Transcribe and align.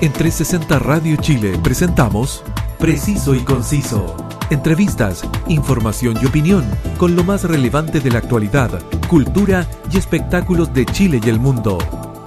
En 0.00 0.12
360 0.12 0.78
Radio 0.80 1.16
Chile 1.16 1.58
presentamos 1.62 2.42
Preciso 2.78 3.34
y 3.34 3.40
Conciso. 3.40 4.16
Entrevistas, 4.50 5.24
información 5.46 6.16
y 6.20 6.26
opinión 6.26 6.64
con 6.98 7.14
lo 7.16 7.22
más 7.24 7.44
relevante 7.44 8.00
de 8.00 8.10
la 8.10 8.18
actualidad, 8.18 8.82
cultura 9.08 9.66
y 9.90 9.96
espectáculos 9.96 10.74
de 10.74 10.84
Chile 10.84 11.20
y 11.24 11.28
el 11.28 11.38
mundo. 11.38 11.78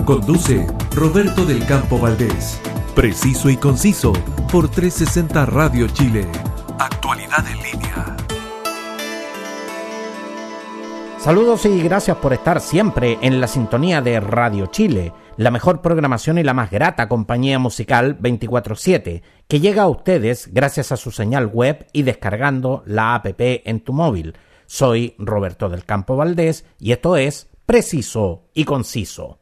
Conduce 0.06 0.66
Roberto 0.96 1.46
del 1.46 1.66
Campo 1.66 2.00
Valdés. 2.00 2.60
Preciso 2.96 3.50
y 3.50 3.58
Conciso 3.58 4.14
por 4.52 4.70
360 4.70 5.46
Radio 5.46 5.88
Chile. 5.90 6.28
Actualidad 6.80 7.46
en 7.48 7.58
línea. 7.58 8.16
Saludos 11.20 11.66
y 11.66 11.82
gracias 11.82 12.16
por 12.18 12.32
estar 12.32 12.62
siempre 12.62 13.18
en 13.22 13.42
la 13.42 13.48
sintonía 13.48 14.02
de 14.02 14.20
Radio 14.22 14.68
Chile 14.68 15.12
la 15.38 15.52
mejor 15.52 15.82
programación 15.82 16.40
y 16.40 16.44
la 16.44 16.56
más 16.56 16.72
grata 16.72 17.08
compañía 17.08 17.60
musical 17.60 18.18
24/7, 18.20 19.22
que 19.48 19.60
llega 19.60 19.84
a 19.84 19.88
ustedes 19.88 20.50
gracias 20.52 20.92
a 20.92 20.98
su 20.98 21.12
señal 21.12 21.46
web 21.46 21.86
y 21.94 22.02
descargando 22.02 22.84
la 22.88 23.14
app 23.14 23.28
en 23.40 23.80
tu 23.82 23.94
móvil. 23.94 24.36
Soy 24.66 25.16
Roberto 25.20 25.70
del 25.70 25.86
Campo 25.86 26.18
Valdés 26.18 26.66
y 26.80 26.92
esto 26.92 27.18
es 27.18 27.50
Preciso 27.68 28.46
y 28.54 28.66
Conciso. 28.66 29.40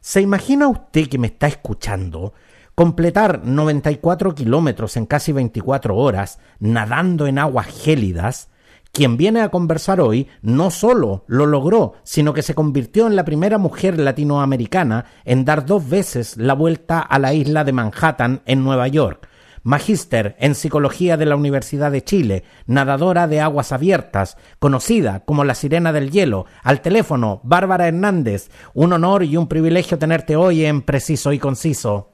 ¿Se 0.00 0.20
imagina 0.20 0.68
usted 0.68 1.08
que 1.08 1.18
me 1.18 1.28
está 1.28 1.46
escuchando 1.46 2.34
completar 2.74 3.44
94 3.44 4.34
kilómetros 4.34 4.96
en 4.96 5.06
casi 5.06 5.32
24 5.32 5.96
horas 5.96 6.40
nadando 6.58 7.28
en 7.28 7.38
aguas 7.38 7.68
gélidas? 7.68 8.50
Quien 8.94 9.16
viene 9.16 9.40
a 9.40 9.48
conversar 9.48 10.00
hoy 10.00 10.28
no 10.40 10.70
solo 10.70 11.24
lo 11.26 11.46
logró, 11.46 11.94
sino 12.04 12.32
que 12.32 12.42
se 12.42 12.54
convirtió 12.54 13.08
en 13.08 13.16
la 13.16 13.24
primera 13.24 13.58
mujer 13.58 13.98
latinoamericana 13.98 15.06
en 15.24 15.44
dar 15.44 15.66
dos 15.66 15.88
veces 15.88 16.36
la 16.36 16.54
vuelta 16.54 17.00
a 17.00 17.18
la 17.18 17.34
isla 17.34 17.64
de 17.64 17.72
Manhattan 17.72 18.42
en 18.46 18.62
Nueva 18.62 18.86
York. 18.86 19.28
Magíster 19.64 20.36
en 20.38 20.54
Psicología 20.54 21.16
de 21.16 21.26
la 21.26 21.34
Universidad 21.34 21.90
de 21.90 22.04
Chile, 22.04 22.44
nadadora 22.66 23.26
de 23.26 23.40
aguas 23.40 23.72
abiertas, 23.72 24.36
conocida 24.60 25.24
como 25.24 25.42
la 25.42 25.56
Sirena 25.56 25.92
del 25.92 26.12
Hielo, 26.12 26.46
al 26.62 26.80
teléfono 26.80 27.40
Bárbara 27.42 27.88
Hernández. 27.88 28.48
Un 28.74 28.92
honor 28.92 29.24
y 29.24 29.36
un 29.36 29.48
privilegio 29.48 29.98
tenerte 29.98 30.36
hoy 30.36 30.64
en 30.64 30.82
Preciso 30.82 31.32
y 31.32 31.40
Conciso. 31.40 32.12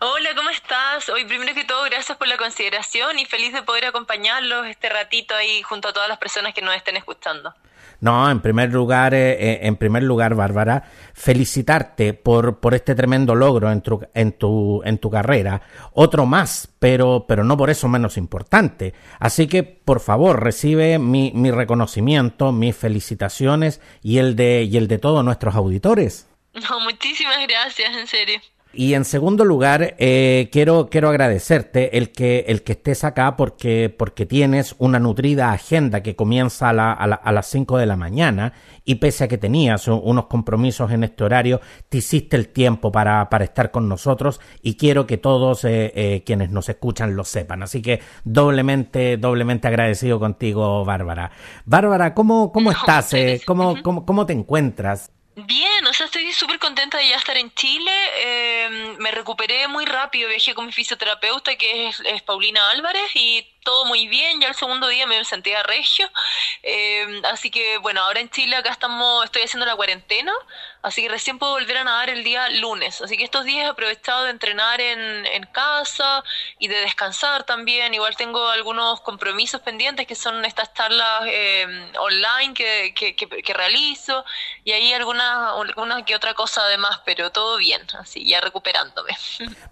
Hola, 0.00 0.30
¿cómo 0.36 0.50
estás? 0.50 1.08
Hoy 1.08 1.24
primero 1.24 1.54
que 1.54 1.64
todo, 1.64 1.84
gracias 1.84 2.16
por 2.16 2.28
la 2.28 2.36
consideración 2.36 3.18
y 3.18 3.26
feliz 3.26 3.52
de 3.52 3.62
poder 3.62 3.86
acompañarlos 3.86 4.66
este 4.66 4.88
ratito 4.88 5.34
ahí 5.34 5.62
junto 5.62 5.88
a 5.88 5.92
todas 5.92 6.08
las 6.08 6.18
personas 6.18 6.54
que 6.54 6.62
nos 6.62 6.74
estén 6.74 6.96
escuchando. 6.96 7.54
No, 8.00 8.30
en 8.30 8.40
primer 8.40 8.72
lugar, 8.72 9.12
eh, 9.12 9.32
eh, 9.32 9.58
en 9.62 9.76
primer 9.76 10.04
lugar, 10.04 10.34
Bárbara, 10.34 10.84
felicitarte 11.14 12.14
por, 12.14 12.60
por 12.60 12.74
este 12.74 12.94
tremendo 12.94 13.34
logro 13.34 13.72
en 13.72 13.82
tu, 13.82 14.00
en 14.14 14.32
tu, 14.32 14.82
en 14.84 14.98
tu 14.98 15.10
carrera. 15.10 15.62
Otro 15.92 16.24
más, 16.24 16.68
pero, 16.78 17.24
pero 17.26 17.42
no 17.42 17.56
por 17.56 17.70
eso 17.70 17.88
menos 17.88 18.16
importante. 18.16 18.94
Así 19.18 19.48
que, 19.48 19.64
por 19.64 19.98
favor, 19.98 20.44
recibe 20.44 21.00
mi, 21.00 21.32
mi 21.34 21.50
reconocimiento, 21.50 22.52
mis 22.52 22.76
felicitaciones 22.76 23.80
y 24.00 24.18
el 24.18 24.36
de, 24.36 24.62
y 24.62 24.76
el 24.76 24.86
de 24.86 24.98
todos 24.98 25.24
nuestros 25.24 25.56
auditores. 25.56 26.28
No, 26.54 26.80
muchísimas 26.80 27.44
gracias, 27.48 27.96
en 27.96 28.06
serio. 28.06 28.40
Y 28.74 28.92
en 28.92 29.06
segundo 29.06 29.46
lugar, 29.46 29.94
eh, 29.98 30.50
quiero, 30.52 30.88
quiero 30.90 31.08
agradecerte 31.08 31.96
el 31.96 32.12
que, 32.12 32.44
el 32.48 32.62
que 32.62 32.72
estés 32.72 33.02
acá 33.02 33.34
porque, 33.34 33.92
porque 33.96 34.26
tienes 34.26 34.74
una 34.78 34.98
nutrida 34.98 35.52
agenda 35.52 36.02
que 36.02 36.14
comienza 36.14 36.68
a, 36.68 36.72
la, 36.74 36.92
a, 36.92 37.32
las 37.32 37.46
5 37.46 37.78
de 37.78 37.86
la 37.86 37.96
mañana 37.96 38.52
y 38.84 38.96
pese 38.96 39.24
a 39.24 39.28
que 39.28 39.38
tenías 39.38 39.88
unos 39.88 40.26
compromisos 40.26 40.92
en 40.92 41.02
este 41.02 41.24
horario, 41.24 41.62
te 41.88 41.98
hiciste 41.98 42.36
el 42.36 42.48
tiempo 42.48 42.92
para, 42.92 43.30
para 43.30 43.44
estar 43.44 43.70
con 43.70 43.88
nosotros 43.88 44.38
y 44.62 44.76
quiero 44.76 45.06
que 45.06 45.16
todos 45.16 45.64
eh, 45.64 45.90
eh, 45.94 46.22
quienes 46.24 46.50
nos 46.50 46.68
escuchan 46.68 47.16
lo 47.16 47.24
sepan. 47.24 47.62
Así 47.62 47.80
que 47.80 48.00
doblemente, 48.24 49.16
doblemente 49.16 49.66
agradecido 49.66 50.20
contigo, 50.20 50.84
Bárbara. 50.84 51.30
Bárbara, 51.64 52.12
¿cómo, 52.12 52.52
cómo 52.52 52.70
estás? 52.70 53.12
¿Cómo, 53.46 53.82
cómo, 53.82 54.04
¿Cómo 54.04 54.26
te 54.26 54.34
encuentras? 54.34 55.10
Bien, 55.46 55.86
o 55.86 55.92
sea, 55.92 56.06
estoy 56.06 56.32
súper 56.32 56.58
contenta 56.58 56.98
de 56.98 57.08
ya 57.08 57.16
estar 57.16 57.36
en 57.36 57.54
Chile. 57.54 57.92
Eh, 58.16 58.96
me 58.98 59.12
recuperé 59.12 59.68
muy 59.68 59.84
rápido, 59.84 60.28
viajé 60.28 60.52
con 60.52 60.66
mi 60.66 60.72
fisioterapeuta, 60.72 61.54
que 61.54 61.86
es, 61.86 62.00
es 62.00 62.22
Paulina 62.22 62.70
Álvarez, 62.70 63.14
y 63.14 63.46
todo 63.62 63.84
muy 63.84 64.08
bien, 64.08 64.40
ya 64.40 64.48
el 64.48 64.54
segundo 64.54 64.88
día 64.88 65.06
me 65.06 65.24
sentía 65.24 65.62
regio, 65.62 66.08
eh, 66.62 67.20
así 67.30 67.50
que 67.50 67.78
bueno, 67.78 68.00
ahora 68.02 68.20
en 68.20 68.30
Chile 68.30 68.56
acá 68.56 68.70
estamos, 68.70 69.24
estoy 69.24 69.42
haciendo 69.42 69.66
la 69.66 69.76
cuarentena, 69.76 70.32
así 70.82 71.02
que 71.02 71.08
recién 71.08 71.38
puedo 71.38 71.52
volver 71.52 71.76
a 71.78 71.84
nadar 71.84 72.10
el 72.10 72.24
día 72.24 72.48
lunes, 72.48 73.00
así 73.02 73.16
que 73.16 73.24
estos 73.24 73.44
días 73.44 73.66
he 73.66 73.68
aprovechado 73.68 74.24
de 74.24 74.30
entrenar 74.30 74.80
en, 74.80 75.26
en 75.26 75.44
casa 75.46 76.22
y 76.58 76.68
de 76.68 76.80
descansar 76.80 77.44
también, 77.44 77.94
igual 77.94 78.16
tengo 78.16 78.48
algunos 78.48 79.00
compromisos 79.00 79.60
pendientes 79.60 80.06
que 80.06 80.14
son 80.14 80.44
estas 80.44 80.72
charlas 80.72 81.22
eh, 81.26 81.66
online 81.98 82.54
que, 82.54 82.94
que, 82.94 83.14
que, 83.14 83.54
realizo 83.54 84.24
y 84.64 84.72
ahí 84.72 84.92
alguna, 84.92 85.50
alguna 85.50 86.04
que 86.04 86.14
otra 86.14 86.34
cosa 86.34 86.62
además, 86.62 87.00
pero 87.04 87.30
todo 87.30 87.56
bien, 87.58 87.82
así 87.98 88.26
ya 88.26 88.40
recuperándome. 88.40 89.10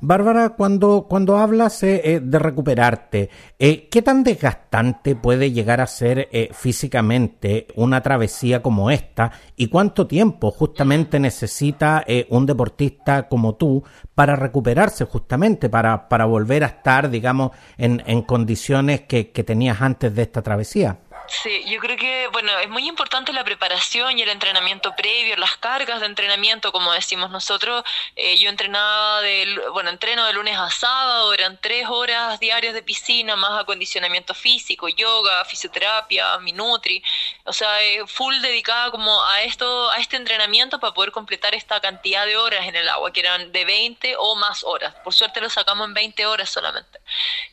Bárbara, 0.00 0.50
cuando, 0.50 1.06
cuando 1.08 1.36
hablas 1.38 1.82
eh, 1.82 2.20
de 2.22 2.38
recuperarte, 2.38 3.30
eh, 3.58 3.85
¿Qué 3.90 4.02
tan 4.02 4.24
desgastante 4.24 5.16
puede 5.16 5.52
llegar 5.52 5.80
a 5.80 5.86
ser 5.86 6.28
eh, 6.32 6.50
físicamente 6.52 7.66
una 7.76 8.02
travesía 8.02 8.62
como 8.62 8.90
esta? 8.90 9.32
¿Y 9.56 9.68
cuánto 9.68 10.06
tiempo 10.06 10.50
justamente 10.50 11.18
necesita 11.18 12.04
eh, 12.06 12.26
un 12.30 12.46
deportista 12.46 13.28
como 13.28 13.54
tú 13.54 13.82
para 14.14 14.36
recuperarse 14.36 15.04
justamente, 15.04 15.68
para, 15.68 16.08
para 16.08 16.24
volver 16.24 16.64
a 16.64 16.68
estar, 16.68 17.10
digamos, 17.10 17.52
en, 17.78 18.02
en 18.06 18.22
condiciones 18.22 19.02
que, 19.02 19.30
que 19.30 19.44
tenías 19.44 19.80
antes 19.80 20.14
de 20.14 20.22
esta 20.22 20.42
travesía? 20.42 20.98
Sí, 21.28 21.64
yo 21.66 21.80
creo 21.80 21.96
que, 21.96 22.28
bueno, 22.28 22.56
es 22.60 22.68
muy 22.68 22.86
importante 22.86 23.32
la 23.32 23.42
preparación 23.42 24.18
y 24.18 24.22
el 24.22 24.28
entrenamiento 24.28 24.94
previo, 24.94 25.36
las 25.36 25.56
cargas 25.56 26.00
de 26.00 26.06
entrenamiento, 26.06 26.70
como 26.72 26.92
decimos 26.92 27.30
nosotros. 27.30 27.84
Eh, 28.14 28.38
yo 28.38 28.48
entrenaba, 28.48 29.20
de, 29.22 29.60
bueno, 29.72 29.90
entreno 29.90 30.24
de 30.24 30.32
lunes 30.32 30.56
a 30.56 30.70
sábado, 30.70 31.34
eran 31.34 31.58
tres 31.60 31.86
horas 31.88 32.38
diarias 32.38 32.74
de 32.74 32.82
piscina, 32.82 33.34
más 33.34 33.60
acondicionamiento 33.60 34.34
físico, 34.34 34.88
yoga, 34.88 35.44
fisioterapia, 35.44 36.38
minutri. 36.38 37.02
O 37.44 37.52
sea, 37.52 37.82
eh, 37.82 38.06
full 38.06 38.40
dedicada 38.40 38.90
como 38.90 39.22
a 39.24 39.42
esto, 39.42 39.90
a 39.90 39.98
este 39.98 40.16
entrenamiento 40.16 40.78
para 40.78 40.94
poder 40.94 41.10
completar 41.12 41.54
esta 41.54 41.80
cantidad 41.80 42.24
de 42.26 42.36
horas 42.36 42.66
en 42.66 42.76
el 42.76 42.88
agua, 42.88 43.12
que 43.12 43.20
eran 43.20 43.50
de 43.52 43.64
20 43.64 44.14
o 44.18 44.36
más 44.36 44.62
horas. 44.64 44.94
Por 45.02 45.12
suerte 45.12 45.40
lo 45.40 45.50
sacamos 45.50 45.88
en 45.88 45.94
20 45.94 46.26
horas 46.26 46.50
solamente, 46.50 47.00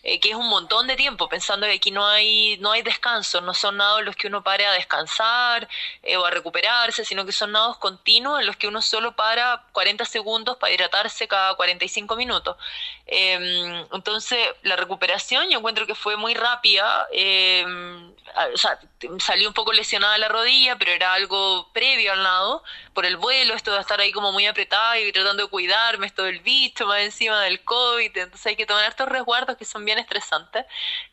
eh, 0.04 0.20
que 0.20 0.32
es 0.32 0.36
un 0.36 0.48
montón 0.48 0.88
de 0.88 0.96
tiempo, 0.96 1.30
pensando 1.30 1.66
que 1.66 1.74
aquí 1.74 1.92
no 1.92 2.06
hay, 2.06 2.58
no 2.58 2.72
hay 2.72 2.82
descanso, 2.82 3.42
no 3.42 3.54
son 3.54 3.78
nados 3.78 4.04
los 4.04 4.16
que 4.16 4.28
uno 4.28 4.44
pare 4.44 4.66
a 4.66 4.72
descansar 4.72 5.68
eh, 6.04 6.18
o 6.18 6.26
a 6.26 6.32
recuperarse, 6.32 7.06
sino 7.06 7.26
que 7.26 7.32
son 7.32 7.52
nados 7.52 7.78
continuos 7.78 8.40
en 8.40 8.48
los 8.48 8.58
que 8.58 8.68
uno 8.68 8.82
solo 8.82 9.16
para 9.16 9.66
40 9.72 10.06
segundos 10.06 10.58
para 10.58 10.74
hidratarse 10.74 11.28
cada 11.28 11.56
45 11.56 12.16
minutos. 12.16 12.58
Em, 13.06 13.86
entonces, 13.92 14.40
la 14.64 14.76
recuperación 14.76 15.50
yo 15.50 15.60
encuentro 15.60 15.86
que 15.86 15.96
fue 15.96 16.16
muy 16.16 16.34
rápida. 16.34 17.08
Em, 17.12 18.14
o 18.54 18.58
sea, 18.58 18.80
salí 19.20 19.46
un 19.46 19.54
poco 19.54 19.74
lesionada 19.74 20.18
la 20.18 20.28
rodilla, 20.28 20.78
pero 20.78 20.92
era 20.92 21.14
algo 21.14 21.70
previo 21.74 22.14
al 22.14 22.24
nado, 22.24 22.64
por 22.94 23.06
el 23.06 23.18
vuelo, 23.18 23.54
esto 23.54 23.74
de 23.74 23.80
estar 23.80 24.00
ahí 24.00 24.12
como 24.12 24.32
muy 24.32 24.46
apretada 24.48 25.00
y 25.00 25.12
tratando 25.12 25.44
de 25.44 25.50
cuidarme, 25.50 26.08
esto 26.08 26.24
del 26.24 26.40
bicho 26.40 26.86
más 26.86 27.02
encima 27.02 27.42
del 27.42 27.64
COVID, 27.64 28.18
entonces 28.18 28.46
hay 28.46 28.56
que 28.56 28.66
tomar 28.66 28.88
estos 28.90 29.08
resguardos 29.08 29.58
que 29.58 29.66
son 29.66 29.84
bien 29.86 30.00
estresantes. 30.00 30.66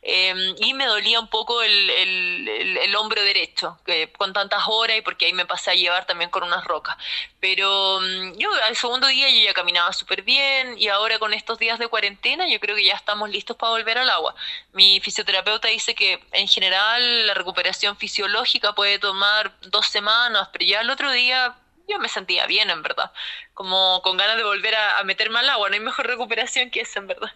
Em, 0.03 0.55
y 0.59 0.75
me 0.75 0.87
dolía 0.87 1.21
un 1.21 1.29
poco 1.29 1.63
el 1.63 1.91
el, 2.81 2.97
hombro 2.97 3.23
derecho, 3.23 3.79
que 3.85 4.13
con 4.13 4.33
tantas 4.33 4.63
horas 4.67 4.97
y 4.99 5.03
porque 5.03 5.27
ahí 5.27 5.33
me 5.33 5.47
pasé 5.47 5.71
a 5.71 5.75
llevar 5.75 6.07
también 6.07 6.31
con 6.31 6.43
unas 6.43 6.65
rocas. 6.65 6.97
Pero 7.41 8.01
mm, 8.01 8.37
yo 8.39 8.51
al 8.67 8.77
segundo 8.77 9.07
día 9.07 9.29
yo 9.31 9.45
ya 9.45 9.55
caminaba 9.55 9.93
súper 9.93 10.23
bien 10.23 10.79
y 10.79 10.89
ahora 10.89 11.19
con 11.19 11.33
estos 11.33 11.59
días 11.59 11.79
de 11.79 11.89
cuarentena 11.89 12.49
yo 12.49 12.61
creo 12.61 12.77
que 12.77 12.85
ya 12.85 12.95
estamos 12.95 13.31
listos 13.31 13.57
para 13.57 13.73
volver 13.73 13.99
al 13.99 14.11
agua. 14.11 14.35
Mi 14.73 15.01
fisioterapeuta 15.01 15.69
dice 15.69 15.95
que 15.95 16.23
en 16.33 16.49
general 16.49 17.27
la 17.27 17.35
recuperación 17.35 17.97
fisiológica 17.97 18.75
puede 18.75 18.99
tomar 18.99 19.53
dos 19.63 19.87
semanas, 19.87 20.49
pero 20.53 20.65
ya 20.65 20.81
el 20.81 20.91
otro 20.91 21.11
día 21.13 21.55
yo 21.91 21.99
me 21.99 22.09
sentía 22.09 22.47
bien, 22.47 22.71
en 22.71 22.83
verdad, 22.83 23.11
como 23.55 24.01
con 24.03 24.17
ganas 24.17 24.37
de 24.37 24.45
volver 24.45 24.75
a, 24.75 24.99
a 24.99 25.05
meterme 25.05 25.41
agua. 25.41 25.69
No 25.69 25.75
hay 25.75 25.81
mejor 25.81 26.07
recuperación 26.09 26.71
que 26.71 26.81
esa, 26.81 27.01
en 27.01 27.07
verdad. 27.07 27.31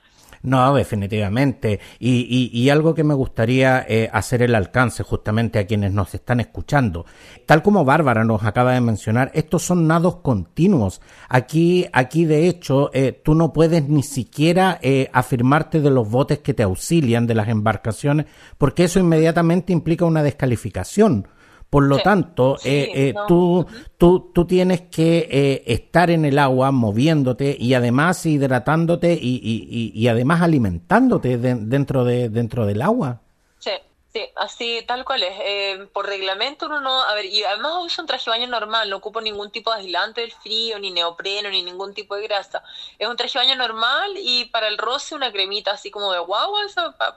No, 0.44 0.74
definitivamente. 0.74 1.80
Y, 1.98 2.50
y, 2.52 2.68
algo 2.68 2.94
que 2.94 3.02
me 3.02 3.14
gustaría 3.14 3.84
eh, 3.88 4.10
hacer 4.12 4.42
el 4.42 4.54
alcance 4.54 5.02
justamente 5.02 5.58
a 5.58 5.66
quienes 5.66 5.92
nos 5.92 6.14
están 6.14 6.38
escuchando. 6.38 7.06
Tal 7.46 7.62
como 7.62 7.86
Bárbara 7.86 8.24
nos 8.24 8.44
acaba 8.44 8.74
de 8.74 8.82
mencionar, 8.82 9.30
estos 9.32 9.62
son 9.62 9.86
nados 9.86 10.16
continuos. 10.16 11.00
Aquí, 11.30 11.86
aquí 11.94 12.26
de 12.26 12.46
hecho, 12.46 12.90
eh, 12.92 13.12
tú 13.12 13.34
no 13.34 13.54
puedes 13.54 13.88
ni 13.88 14.02
siquiera 14.02 14.78
eh, 14.82 15.08
afirmarte 15.14 15.80
de 15.80 15.90
los 15.90 16.10
botes 16.10 16.40
que 16.40 16.52
te 16.52 16.62
auxilian 16.62 17.26
de 17.26 17.34
las 17.34 17.48
embarcaciones, 17.48 18.26
porque 18.58 18.84
eso 18.84 19.00
inmediatamente 19.00 19.72
implica 19.72 20.04
una 20.04 20.22
descalificación 20.22 21.26
Por 21.74 21.82
lo 21.86 21.98
tanto, 21.98 22.56
eh, 22.64 22.90
eh, 22.94 23.14
tú, 23.26 23.66
tú, 23.98 24.30
tú, 24.32 24.46
tienes 24.46 24.82
que 24.82 25.28
eh, 25.28 25.64
estar 25.66 26.08
en 26.08 26.24
el 26.24 26.38
agua 26.38 26.70
moviéndote 26.70 27.56
y 27.58 27.74
además 27.74 28.24
hidratándote 28.24 29.12
y, 29.20 29.40
y, 29.42 29.90
y, 29.92 30.06
además 30.06 30.42
alimentándote 30.42 31.36
dentro, 31.36 32.04
de, 32.04 32.28
dentro 32.28 32.64
del 32.64 32.80
agua. 32.80 33.22
Sí, 33.58 33.72
sí, 34.12 34.20
así 34.36 34.84
tal 34.86 35.04
cual 35.04 35.24
es. 35.24 35.88
por 35.88 36.06
reglamento 36.06 36.66
uno 36.66 36.80
no... 36.80 37.02
A 37.02 37.14
ver, 37.14 37.24
y 37.24 37.42
además 37.42 37.72
uso 37.82 38.02
un 38.02 38.06
traje 38.06 38.30
de 38.30 38.38
baño 38.38 38.46
normal, 38.46 38.88
no 38.88 38.98
ocupo 38.98 39.20
ningún 39.20 39.50
tipo 39.50 39.72
de 39.72 39.78
aislante 39.80 40.20
del 40.20 40.30
frío, 40.30 40.78
ni 40.78 40.92
neopreno, 40.92 41.50
ni 41.50 41.64
ningún 41.64 41.92
tipo 41.92 42.14
de 42.14 42.22
grasa. 42.22 42.62
Es 43.00 43.08
un 43.08 43.16
traje 43.16 43.36
de 43.36 43.46
baño 43.46 43.56
normal 43.56 44.12
y 44.16 44.44
para 44.44 44.68
el 44.68 44.78
roce 44.78 45.16
una 45.16 45.32
cremita 45.32 45.72
así 45.72 45.90
como 45.90 46.12
de 46.12 46.20
guagua, 46.20 46.60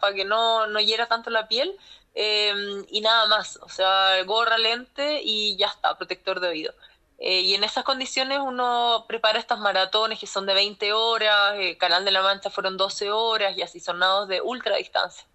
para 0.02 0.16
que 0.16 0.26
no, 0.26 0.66
no 0.66 0.80
hiera 0.80 1.06
tanto 1.06 1.30
la 1.30 1.48
piel 1.48 1.78
Em, 2.20 2.84
y 2.90 3.02
nada 3.02 3.28
más, 3.28 3.60
o 3.62 3.70
sea, 3.70 4.24
gorra, 4.24 4.58
lente 4.58 5.22
y 5.24 5.56
ya 5.56 5.68
está, 5.68 5.96
protector 5.96 6.40
de 6.40 6.48
oído. 6.48 6.74
Eh, 7.20 7.42
y 7.42 7.54
en 7.54 7.64
esas 7.64 7.84
condiciones 7.84 8.40
uno 8.44 9.06
prepara 9.08 9.38
estas 9.38 9.60
maratones 9.60 10.18
que 10.18 10.26
son 10.26 10.48
de 10.48 10.56
20 10.56 10.94
horas, 10.94 11.54
eh, 11.58 11.78
Canal 11.78 12.06
de 12.06 12.10
la 12.10 12.24
Mancha 12.24 12.50
fueron 12.50 12.76
12 12.76 13.12
horas 13.12 13.56
y 13.56 13.62
así 13.62 13.80
son 13.80 14.00
nados 14.00 14.28
de 14.28 14.42
ultra 14.42 14.78
distancia. 14.78 15.28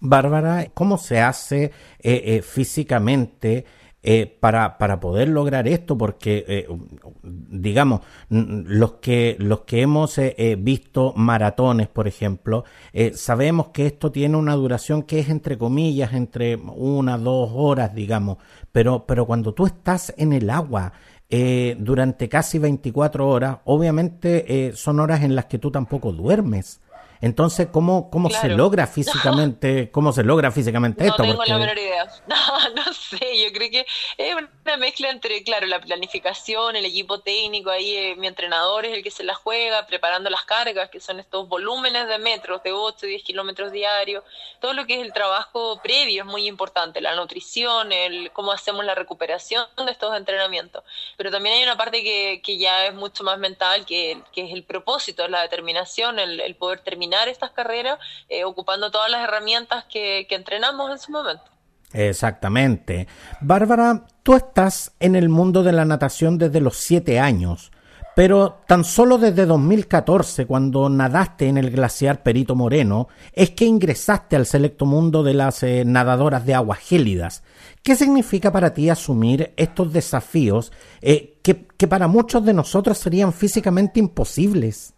Bárbara, 0.00 0.66
¿cómo 0.74 0.98
se 0.98 1.18
hace 1.18 1.72
eh, 2.00 2.42
físicamente 2.42 3.64
eh, 4.04 4.26
para, 4.40 4.78
para 4.78 4.98
poder 4.98 5.28
lograr 5.28 5.68
esto, 5.68 5.96
porque 5.96 6.44
eh, 6.48 6.66
digamos, 7.22 8.00
los 8.28 8.94
que, 8.94 9.36
los 9.38 9.60
que 9.60 9.82
hemos 9.82 10.18
eh, 10.18 10.56
visto 10.58 11.12
maratones, 11.14 11.86
por 11.86 12.08
ejemplo, 12.08 12.64
sabemos 13.14 13.68
que 13.68 13.86
esto 13.86 14.10
tiene 14.10 14.36
una 14.36 14.54
duración 14.54 15.04
que 15.04 15.20
es 15.20 15.28
entre 15.28 15.56
comillas, 15.56 16.14
entre 16.14 16.56
una, 16.56 17.16
dos 17.16 17.52
horas, 17.54 17.94
digamos, 17.94 18.38
pero, 18.72 19.06
pero 19.06 19.24
cuando 19.24 19.54
tú 19.54 19.66
estás 19.66 20.12
en 20.16 20.32
el 20.32 20.50
agua, 20.50 20.92
durante 21.78 22.28
casi 22.28 22.58
24 22.58 23.26
horas, 23.26 23.58
obviamente 23.64 24.72
son 24.74 24.98
horas 24.98 25.22
en 25.22 25.36
las 25.36 25.46
que 25.46 25.58
tú 25.58 25.70
tampoco 25.70 26.12
duermes. 26.12 26.80
Entonces, 27.22 27.68
¿cómo, 27.70 28.10
cómo 28.10 28.28
se 28.30 28.48
logra 28.48 28.86
físicamente, 28.88 29.92
cómo 29.92 30.12
se 30.12 30.24
logra 30.24 30.50
físicamente 30.50 31.06
esto? 31.06 31.22
No 31.22 31.28
tengo 31.28 31.44
la 31.44 31.58
menor 31.58 31.78
idea. 31.78 32.02
No, 32.26 32.36
no 32.74 32.92
sé, 32.92 33.18
yo 33.44 33.52
creo 33.52 33.70
que 33.70 33.86
es 34.18 34.34
una 34.34 34.76
mezcla 34.76 35.10
entre, 35.10 35.42
claro, 35.44 35.66
la 35.66 35.80
planificación, 35.80 36.74
el 36.74 36.84
equipo 36.84 37.20
técnico, 37.20 37.70
ahí 37.70 37.96
eh, 37.96 38.16
mi 38.16 38.26
entrenador 38.26 38.84
es 38.84 38.94
el 38.94 39.04
que 39.04 39.10
se 39.10 39.22
la 39.22 39.34
juega, 39.34 39.86
preparando 39.86 40.30
las 40.30 40.42
cargas, 40.42 40.90
que 40.90 40.98
son 40.98 41.20
estos 41.20 41.48
volúmenes 41.48 42.08
de 42.08 42.18
metros, 42.18 42.62
de 42.64 42.72
8, 42.72 43.06
10 43.06 43.22
kilómetros 43.22 43.70
diarios, 43.70 44.24
todo 44.60 44.72
lo 44.72 44.84
que 44.86 44.94
es 44.96 45.02
el 45.02 45.12
trabajo 45.12 45.80
previo 45.82 46.22
es 46.22 46.28
muy 46.28 46.48
importante, 46.48 47.00
la 47.00 47.14
nutrición, 47.14 47.92
el 47.92 48.32
cómo 48.32 48.50
hacemos 48.50 48.84
la 48.84 48.96
recuperación 48.96 49.64
de 49.76 49.92
estos 49.92 50.16
entrenamientos. 50.16 50.82
Pero 51.16 51.30
también 51.30 51.56
hay 51.56 51.62
una 51.62 51.76
parte 51.76 52.02
que, 52.02 52.40
que 52.42 52.58
ya 52.58 52.86
es 52.86 52.94
mucho 52.94 53.22
más 53.22 53.38
mental, 53.38 53.86
que, 53.86 54.20
que 54.32 54.46
es 54.46 54.52
el 54.52 54.64
propósito, 54.64 55.28
la 55.28 55.42
determinación, 55.42 56.18
el, 56.18 56.40
el 56.40 56.56
poder 56.56 56.80
terminar 56.80 57.11
estas 57.28 57.50
carreras 57.50 57.98
eh, 58.28 58.44
ocupando 58.44 58.90
todas 58.90 59.10
las 59.10 59.22
herramientas 59.22 59.84
que, 59.84 60.26
que 60.28 60.34
entrenamos 60.34 60.90
en 60.90 60.98
su 60.98 61.12
momento. 61.12 61.44
Exactamente. 61.92 63.06
Bárbara, 63.40 64.06
tú 64.22 64.34
estás 64.34 64.92
en 64.98 65.16
el 65.16 65.28
mundo 65.28 65.62
de 65.62 65.72
la 65.72 65.84
natación 65.84 66.38
desde 66.38 66.60
los 66.60 66.76
siete 66.76 67.20
años, 67.20 67.70
pero 68.14 68.60
tan 68.66 68.84
solo 68.84 69.18
desde 69.18 69.46
2014, 69.46 70.46
cuando 70.46 70.88
nadaste 70.88 71.48
en 71.48 71.56
el 71.56 71.70
glaciar 71.70 72.22
Perito 72.22 72.54
Moreno, 72.54 73.08
es 73.32 73.50
que 73.50 73.64
ingresaste 73.64 74.36
al 74.36 74.46
selecto 74.46 74.84
mundo 74.84 75.22
de 75.22 75.34
las 75.34 75.62
eh, 75.62 75.84
nadadoras 75.84 76.44
de 76.44 76.54
aguas 76.54 76.78
gélidas. 76.78 77.42
¿Qué 77.82 77.96
significa 77.96 78.52
para 78.52 78.74
ti 78.74 78.90
asumir 78.90 79.52
estos 79.56 79.92
desafíos 79.92 80.72
eh, 81.00 81.38
que, 81.42 81.66
que 81.76 81.88
para 81.88 82.06
muchos 82.06 82.44
de 82.44 82.52
nosotros 82.52 82.98
serían 82.98 83.32
físicamente 83.32 83.98
imposibles? 83.98 84.94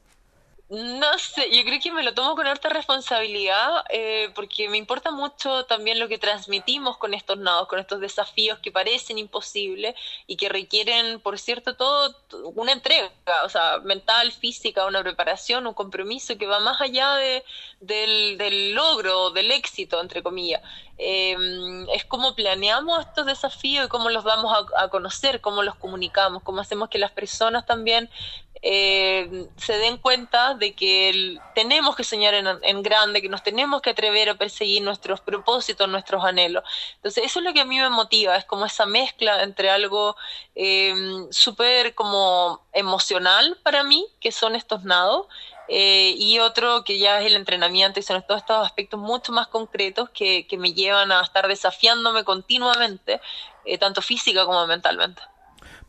No 0.71 1.19
sé, 1.19 1.55
yo 1.55 1.63
creo 1.63 1.79
que 1.79 1.93
me 1.93 2.03
lo 2.03 2.15
tomo 2.15 2.35
con 2.35 2.47
harta 2.47 2.71
responsabilidad 2.71 3.85
eh, 3.91 4.31
porque 4.35 4.67
me 4.71 4.79
importa 4.79 5.11
mucho 5.11 5.67
también 5.67 6.01
lo 6.01 6.09
que 6.09 6.17
transmitimos 6.19 6.97
con 6.97 7.13
estos 7.13 7.37
nados, 7.37 7.69
con 7.69 7.79
estos 7.79 8.01
desafíos 8.01 8.59
que 8.61 8.73
parecen 8.73 9.19
imposibles 9.19 9.95
y 10.27 10.37
que 10.37 10.49
requieren, 10.49 11.21
por 11.21 11.39
cierto, 11.39 11.77
todo 11.77 12.17
una 12.55 12.73
entrega, 12.73 13.13
o 13.45 13.49
sea, 13.51 13.79
mental, 13.85 14.33
física, 14.33 14.87
una 14.87 15.03
preparación, 15.03 15.67
un 15.67 15.75
compromiso 15.75 16.39
que 16.39 16.47
va 16.47 16.61
más 16.61 16.81
allá 16.81 17.15
de, 17.17 17.45
del, 17.81 18.39
del 18.39 18.73
logro, 18.75 19.31
del 19.31 19.51
éxito, 19.53 20.01
entre 20.01 20.23
comillas. 20.23 20.63
Eh, 20.97 21.37
es 21.93 22.05
cómo 22.05 22.35
planeamos 22.35 23.01
estos 23.01 23.27
desafíos 23.27 23.87
y 23.87 23.89
cómo 23.89 24.09
los 24.11 24.25
damos 24.25 24.57
a 24.77 24.89
conocer, 24.89 25.41
cómo 25.41 25.63
los 25.63 25.75
comunicamos, 25.75 26.43
cómo 26.43 26.61
hacemos 26.61 26.89
que 26.89 26.99
las 26.99 27.11
personas 27.11 27.67
también 27.67 28.09
eh, 28.67 29.47
se 29.59 29.77
den 29.77 29.99
cuenta 29.99 30.55
de 30.55 30.73
que 30.73 31.39
tenemos 31.55 31.95
que 31.97 32.03
soñar 32.03 32.33
en, 32.33 32.83
grande, 32.83 33.21
que 33.21 33.29
nos 33.29 33.43
tenemos 33.43 33.83
que 33.83 33.91
atrever 33.91 34.31
a 34.31 34.37
perseguir 34.37 34.83
nuestros 34.83 35.21
propósitos, 35.21 35.87
nuestros 35.87 36.25
anhelos. 36.25 36.65
Entonces, 36.97 37.25
eso 37.25 37.41
es 37.41 37.45
lo 37.45 37.53
que 37.53 37.61
a 37.61 37.67
mí 37.67 37.79
me 37.79 37.91
motiva, 37.91 38.37
es 38.37 38.47
como 38.47 38.65
esa 38.65 38.87
mezcla 38.87 39.43
entre 39.43 39.69
algo 39.69 40.17
eh, 40.55 40.95
súper 41.31 41.95
como 41.95 42.65
emocional 42.73 43.59
para 43.63 43.83
mí, 43.83 44.07
que 44.19 44.33
son 44.33 44.57
estos 44.57 44.83
nados, 44.83 45.27
eh, 45.69 46.15
y 46.17 46.39
otro 46.39 46.85
que 46.85 46.99
ya 46.99 47.21
es 47.21 47.27
el 47.27 47.35
entrenamiento 47.35 48.01
y 48.01 48.03
son 48.03 48.23
todos 48.27 48.41
estos 48.41 48.65
aspectos 48.65 48.99
mucho 48.99 49.31
más 49.33 49.49
concretos 49.49 50.09
que, 50.09 50.47
que 50.47 50.57
me 50.57 50.73
llevan 50.73 51.13
a 51.13 51.21
estar 51.21 51.47
desafiándome 51.49 52.25
continuamente, 52.25 53.21
eh, 53.67 53.77
tanto 53.77 54.01
física 54.01 54.47
como 54.47 54.67
mentalmente. 54.67 55.21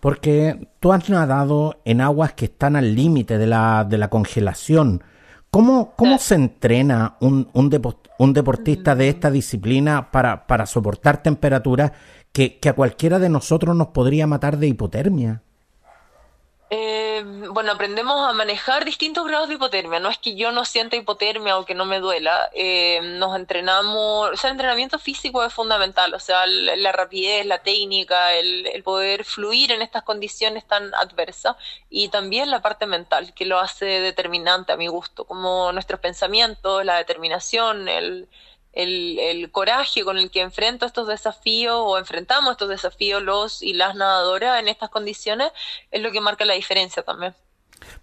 Porque 0.05 0.67
tú 0.79 0.93
has 0.93 1.09
nadado 1.09 1.81
en 1.83 1.99
aguas 1.99 2.33
que 2.33 2.45
están 2.45 2.75
al 2.75 2.93
límite 2.93 3.39
de 3.39 3.47
la, 3.47 3.83
de 3.89 3.97
la 3.97 4.07
congelación. 4.07 5.03
¿Cómo, 5.49 5.95
cómo 5.95 6.19
se 6.19 6.35
entrena 6.35 7.17
un, 7.21 7.49
un, 7.53 8.33
deportista 8.33 8.93
de 8.93 9.09
esta 9.09 9.31
disciplina 9.31 10.11
para, 10.11 10.45
para 10.45 10.67
soportar 10.67 11.23
temperaturas 11.23 11.91
que, 12.31 12.59
que 12.59 12.69
a 12.69 12.73
cualquiera 12.73 13.17
de 13.17 13.29
nosotros 13.29 13.75
nos 13.75 13.87
podría 13.87 14.27
matar 14.27 14.59
de 14.59 14.67
hipotermia? 14.67 15.41
Eh, 16.69 17.04
bueno, 17.23 17.71
aprendemos 17.71 18.27
a 18.27 18.33
manejar 18.33 18.85
distintos 18.85 19.25
grados 19.27 19.47
de 19.47 19.55
hipotermia. 19.55 19.99
No 19.99 20.09
es 20.09 20.17
que 20.17 20.35
yo 20.35 20.51
no 20.51 20.65
sienta 20.65 20.95
hipotermia 20.95 21.57
o 21.57 21.65
que 21.65 21.75
no 21.75 21.85
me 21.85 21.99
duela. 21.99 22.49
Eh, 22.53 22.99
nos 23.03 23.35
entrenamos, 23.35 24.31
o 24.31 24.37
sea, 24.37 24.49
el 24.49 24.53
entrenamiento 24.55 24.99
físico 24.99 25.43
es 25.43 25.53
fundamental. 25.53 26.13
O 26.13 26.19
sea, 26.19 26.45
la, 26.47 26.91
rapidez, 26.91 27.45
la 27.45 27.59
técnica, 27.59 28.33
el, 28.33 28.81
poder 28.83 29.23
fluir 29.25 29.71
en 29.71 29.81
estas 29.81 30.03
condiciones 30.03 30.65
tan 30.65 30.93
adversas 30.95 31.55
y 31.89 32.09
también 32.09 32.51
la 32.51 32.61
parte 32.61 32.85
mental, 32.85 33.33
que 33.33 33.45
lo 33.45 33.59
hace 33.59 33.85
determinante 33.85 34.71
a 34.71 34.77
mi 34.77 34.87
gusto, 34.87 35.25
como 35.25 35.71
nuestros 35.71 35.99
pensamientos, 35.99 36.85
la 36.85 36.97
determinación, 36.97 37.87
el 37.87 38.27
el, 38.75 39.49
coraje 39.51 40.03
con 40.03 40.17
el 40.17 40.29
que 40.29 40.41
enfrento 40.41 40.85
estos 40.85 41.07
desafíos 41.07 41.75
o 41.77 41.97
enfrentamos 41.97 42.51
estos 42.51 42.69
desafíos 42.69 43.21
los 43.23 43.61
y 43.61 43.73
las 43.73 43.95
nadadoras 43.95 44.59
en 44.59 44.67
estas 44.67 44.89
condiciones 44.89 45.51
es 45.91 46.01
lo 46.01 46.11
que 46.11 46.21
marca 46.21 46.45
la 46.45 46.53
diferencia 46.53 47.03
también. 47.03 47.33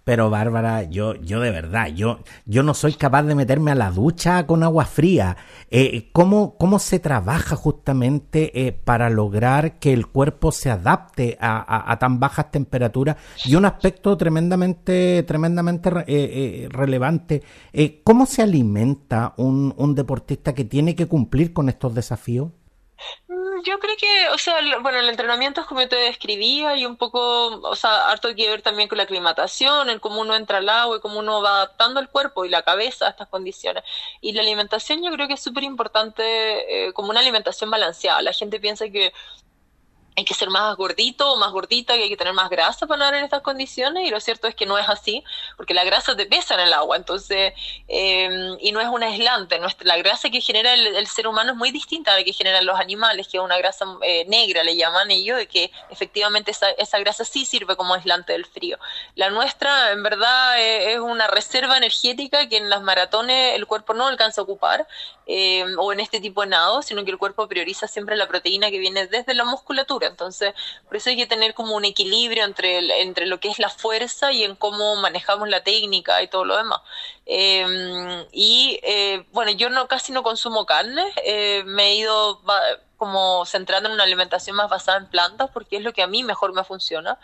Pero 0.03 0.29
Bárbara, 0.29 0.83
yo, 0.83 1.15
yo 1.15 1.39
de 1.39 1.49
verdad, 1.51 1.87
yo, 1.87 2.19
yo 2.45 2.61
no 2.61 2.73
soy 2.73 2.93
capaz 2.93 3.23
de 3.23 3.35
meterme 3.35 3.71
a 3.71 3.75
la 3.75 3.89
ducha 3.89 4.45
con 4.45 4.61
agua 4.61 4.83
fría. 4.83 5.37
Eh, 5.71 6.09
¿cómo, 6.11 6.57
¿Cómo 6.57 6.77
se 6.79 6.99
trabaja 6.99 7.55
justamente 7.55 8.67
eh, 8.67 8.73
para 8.73 9.09
lograr 9.09 9.79
que 9.79 9.93
el 9.93 10.07
cuerpo 10.07 10.51
se 10.51 10.69
adapte 10.69 11.37
a, 11.39 11.97
tan 11.99 12.19
bajas 12.19 12.51
temperaturas? 12.51 13.15
Y 13.45 13.55
un 13.55 13.63
aspecto 13.63 14.17
tremendamente, 14.17 15.23
tremendamente 15.23 15.89
eh, 16.07 16.67
relevante, 16.69 17.41
¿cómo 18.03 18.25
se 18.25 18.41
alimenta 18.41 19.33
un, 19.37 19.73
un 19.77 19.95
deportista 19.95 20.53
que 20.53 20.65
tiene 20.65 20.95
que 20.95 21.07
cumplir 21.07 21.53
con 21.53 21.69
estos 21.69 21.95
desafíos? 21.95 22.49
Yo 23.63 23.79
creo 23.79 23.95
que, 23.97 24.29
o 24.29 24.37
sea, 24.37 24.55
bueno, 24.81 24.99
el 24.99 25.09
entrenamiento 25.09 25.61
es 25.61 25.67
como 25.67 25.87
te 25.87 25.95
describía 25.95 26.75
y 26.75 26.85
un 26.85 26.97
poco, 26.97 27.59
o 27.61 27.75
sea, 27.75 28.09
harto 28.09 28.35
que 28.35 28.49
ver 28.49 28.61
también 28.61 28.87
con 28.89 28.97
la 28.97 29.05
aclimatación, 29.05 29.89
el 29.89 30.01
cómo 30.01 30.21
uno 30.21 30.35
entra 30.35 30.59
al 30.59 30.69
agua 30.69 30.97
y 30.97 30.99
cómo 30.99 31.19
uno 31.19 31.41
va 31.41 31.57
adaptando 31.57 31.99
el 31.99 32.09
cuerpo 32.09 32.45
y 32.45 32.49
la 32.49 32.63
cabeza 32.63 33.07
a 33.07 33.09
estas 33.09 33.27
condiciones. 33.29 33.83
Y 34.21 34.33
la 34.33 34.41
alimentación 34.41 35.03
yo 35.03 35.11
creo 35.11 35.27
que 35.27 35.35
es 35.35 35.41
súper 35.41 35.63
importante 35.63 36.87
eh, 36.87 36.93
como 36.93 37.09
una 37.09 37.21
alimentación 37.21 37.71
balanceada. 37.71 38.21
La 38.21 38.33
gente 38.33 38.59
piensa 38.59 38.89
que 38.89 39.13
hay 40.15 40.25
que 40.25 40.33
ser 40.33 40.49
más 40.49 40.75
gordito 40.75 41.31
o 41.31 41.37
más 41.37 41.51
gordita, 41.51 41.93
que 41.93 42.03
hay 42.03 42.09
que 42.09 42.17
tener 42.17 42.33
más 42.33 42.49
grasa 42.49 42.85
para 42.87 42.99
nadar 42.99 43.15
en 43.15 43.25
estas 43.25 43.41
condiciones, 43.41 44.07
y 44.07 44.11
lo 44.11 44.19
cierto 44.19 44.47
es 44.47 44.55
que 44.55 44.65
no 44.65 44.77
es 44.77 44.87
así, 44.87 45.23
porque 45.57 45.73
la 45.73 45.83
grasa 45.83 46.15
te 46.15 46.25
pesa 46.25 46.53
en 46.55 46.61
el 46.61 46.73
agua, 46.73 46.97
entonces, 46.97 47.53
eh, 47.87 48.57
y 48.59 48.71
no 48.71 48.79
es 48.79 48.87
un 48.87 49.03
aislante, 49.03 49.59
la 49.81 49.97
grasa 49.97 50.29
que 50.29 50.41
genera 50.41 50.73
el, 50.73 51.07
ser 51.07 51.27
humano 51.27 51.51
es 51.51 51.57
muy 51.57 51.71
distinta 51.71 52.13
a 52.13 52.17
la 52.17 52.23
que 52.23 52.33
generan 52.33 52.65
los 52.65 52.79
animales, 52.79 53.27
que 53.27 53.37
es 53.37 53.43
una 53.43 53.57
grasa 53.57 53.85
eh, 54.01 54.25
negra, 54.27 54.63
le 54.63 54.75
llaman 54.75 55.11
ellos, 55.11 55.37
de 55.37 55.47
que 55.47 55.71
efectivamente 55.89 56.51
esa, 56.51 56.69
esa, 56.71 56.99
grasa 56.99 57.25
sí 57.25 57.45
sirve 57.45 57.75
como 57.75 57.93
aislante 57.93 58.33
del 58.33 58.45
frío. 58.45 58.77
La 59.15 59.29
nuestra, 59.29 59.91
en 59.91 60.01
verdad, 60.01 60.59
eh, 60.59 60.93
es 60.93 60.99
una 60.99 61.27
reserva 61.27 61.77
energética 61.77 62.47
que 62.47 62.57
en 62.57 62.69
las 62.69 62.81
maratones 62.81 63.55
el 63.55 63.67
cuerpo 63.67 63.93
no 63.93 64.07
alcanza 64.07 64.41
a 64.41 64.43
ocupar, 64.43 64.87
o 65.77 65.93
en 65.93 65.99
este 65.99 66.19
tipo 66.19 66.41
de 66.41 66.47
nado, 66.47 66.81
sino 66.81 67.05
que 67.05 67.11
el 67.11 67.17
cuerpo 67.17 67.47
prioriza 67.47 67.87
siempre 67.87 68.17
la 68.17 68.27
proteína 68.27 68.69
que 68.69 68.79
viene 68.79 69.07
desde 69.07 69.33
la 69.33 69.45
musculatura, 69.45 70.02
entonces, 70.07 70.53
por 70.87 70.97
eso 70.97 71.09
hay 71.09 71.17
que 71.17 71.27
tener 71.27 71.53
como 71.53 71.75
un 71.75 71.85
equilibrio 71.85 72.43
entre, 72.43 73.01
entre 73.01 73.25
lo 73.25 73.39
que 73.39 73.49
es 73.49 73.59
la 73.59 73.69
fuerza 73.69 74.31
y 74.31 74.43
en 74.43 74.55
cómo 74.55 74.95
manejamos 74.97 75.49
la 75.49 75.63
técnica 75.63 76.21
y 76.21 76.27
todo 76.27 76.45
lo 76.45 76.57
demás. 76.57 76.81
Em, 77.25 78.25
y 78.31 78.79
eh, 78.83 79.25
bueno, 79.31 79.51
yo 79.51 79.69
no 79.69 79.87
casi 79.87 80.11
no 80.11 80.23
consumo 80.23 80.65
carne, 80.65 81.05
eh, 81.23 81.63
me 81.65 81.91
he 81.91 81.95
ido 81.95 82.41
como 82.97 83.45
centrando 83.45 83.89
en 83.89 83.95
una 83.95 84.03
alimentación 84.03 84.55
más 84.55 84.69
basada 84.69 84.97
en 84.97 85.07
plantas 85.07 85.49
porque 85.53 85.77
es 85.77 85.83
lo 85.83 85.93
que 85.93 86.03
a 86.03 86.07
mí 86.07 86.23
mejor 86.23 86.53
me 86.53 86.63
funciona. 86.63 87.17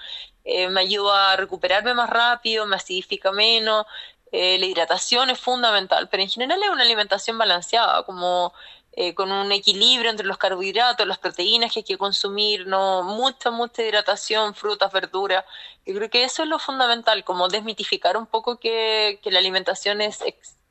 Eh, 0.43 0.69
me 0.69 0.81
ayuda 0.81 1.33
a 1.33 1.35
recuperarme 1.37 1.93
más 1.93 2.09
rápido, 2.09 2.65
me 2.65 2.75
acidifica 2.75 3.31
menos. 3.31 3.85
la 4.31 4.65
hidratación 4.65 5.29
es 5.31 5.39
fundamental, 5.39 6.07
pero 6.09 6.23
en 6.23 6.29
general 6.29 6.61
es 6.63 6.69
una 6.69 6.83
alimentación 6.83 7.37
balanceada, 7.37 8.03
como 8.03 8.53
eh, 9.01 9.15
con 9.15 9.31
un 9.31 9.49
equilibrio 9.53 10.11
entre 10.11 10.27
los 10.27 10.37
carbohidratos, 10.37 11.07
las 11.07 11.19
proteínas 11.19 11.71
que 11.71 11.79
hay 11.79 11.83
que 11.85 11.97
consumir, 11.97 12.67
no 12.67 13.01
mucha, 13.01 13.49
mucha 13.49 13.81
hidratación, 13.81 14.53
frutas, 14.53 14.91
verduras. 14.91 15.45
Yo 15.85 15.95
creo 15.95 16.09
que 16.09 16.25
eso 16.25 16.43
es 16.43 16.49
lo 16.49 16.59
fundamental, 16.59 17.23
como 17.23 17.47
desmitificar 17.47 18.17
un 18.17 18.25
poco 18.25 18.59
que, 18.59 19.21
la 19.23 19.39
alimentación 19.39 20.01
es 20.01 20.21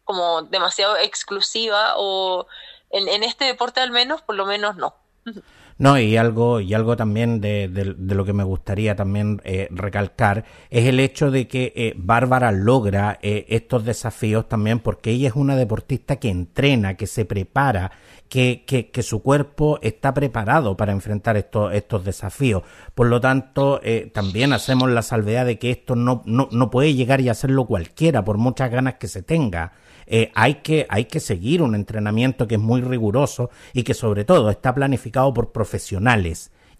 como 0.04 0.42
demasiado 0.42 0.98
exclusiva 0.98 1.94
o 1.96 2.46
en, 2.90 3.08
en 3.08 3.24
este 3.24 3.46
deporte 3.46 3.80
al 3.80 3.92
menos, 3.92 4.20
por 4.20 4.36
lo 4.36 4.44
menos 4.44 4.76
no. 4.76 4.94
No, 5.78 5.96
y 5.96 6.16
algo, 6.16 6.60
y 6.60 6.74
algo 6.74 6.96
también 6.96 7.40
de, 7.40 7.68
lo 7.94 8.24
que 8.24 8.32
me 8.32 8.42
gustaría 8.42 8.96
también 8.96 9.40
eh, 9.44 9.68
recalcar 9.70 10.44
es 10.70 10.86
el 10.86 10.98
hecho 10.98 11.30
de 11.30 11.46
que 11.46 11.72
eh, 11.76 11.94
Bárbara 11.96 12.50
logra 12.50 13.20
eh, 13.22 13.46
estos 13.48 13.84
desafíos 13.84 14.48
también 14.48 14.80
porque 14.80 15.10
ella 15.10 15.28
es 15.28 15.36
una 15.36 15.54
deportista 15.54 16.16
que 16.16 16.30
entrena, 16.30 16.94
que 16.94 17.06
se 17.06 17.24
prepara, 17.24 17.92
que, 18.28 18.64
que, 18.66 19.02
su 19.04 19.22
cuerpo 19.22 19.78
está 19.80 20.12
preparado 20.12 20.76
para 20.76 20.90
enfrentar 20.90 21.36
estos, 21.36 21.72
estos 21.72 22.04
desafíos. 22.04 22.64
Por 22.94 23.06
lo 23.06 23.20
tanto, 23.20 23.80
también 24.12 24.52
hacemos 24.52 24.90
la 24.90 25.00
salvedad 25.00 25.46
de 25.46 25.58
que 25.58 25.70
esto 25.70 25.96
no, 25.96 26.22
no, 26.26 26.48
no 26.50 26.70
puede 26.70 26.92
llegar 26.92 27.22
y 27.22 27.30
hacerlo 27.30 27.64
cualquiera, 27.64 28.24
por 28.24 28.36
muchas 28.36 28.70
ganas 28.70 28.94
que 28.94 29.08
se 29.08 29.22
tenga. 29.22 29.72
Eh, 30.10 30.32
hay, 30.34 30.56
que, 30.56 30.86
hay 30.88 31.04
que 31.04 31.20
seguir 31.20 31.60
un 31.60 31.74
entrenamiento 31.74 32.48
que 32.48 32.54
es 32.54 32.60
muy 32.60 32.80
riguroso 32.80 33.50
y 33.74 33.82
que 33.82 33.92
sobre 33.92 34.24
todo 34.24 34.48
está 34.48 34.74
planificado 34.74 35.34
por 35.34 35.52
profesionales. 35.52 35.67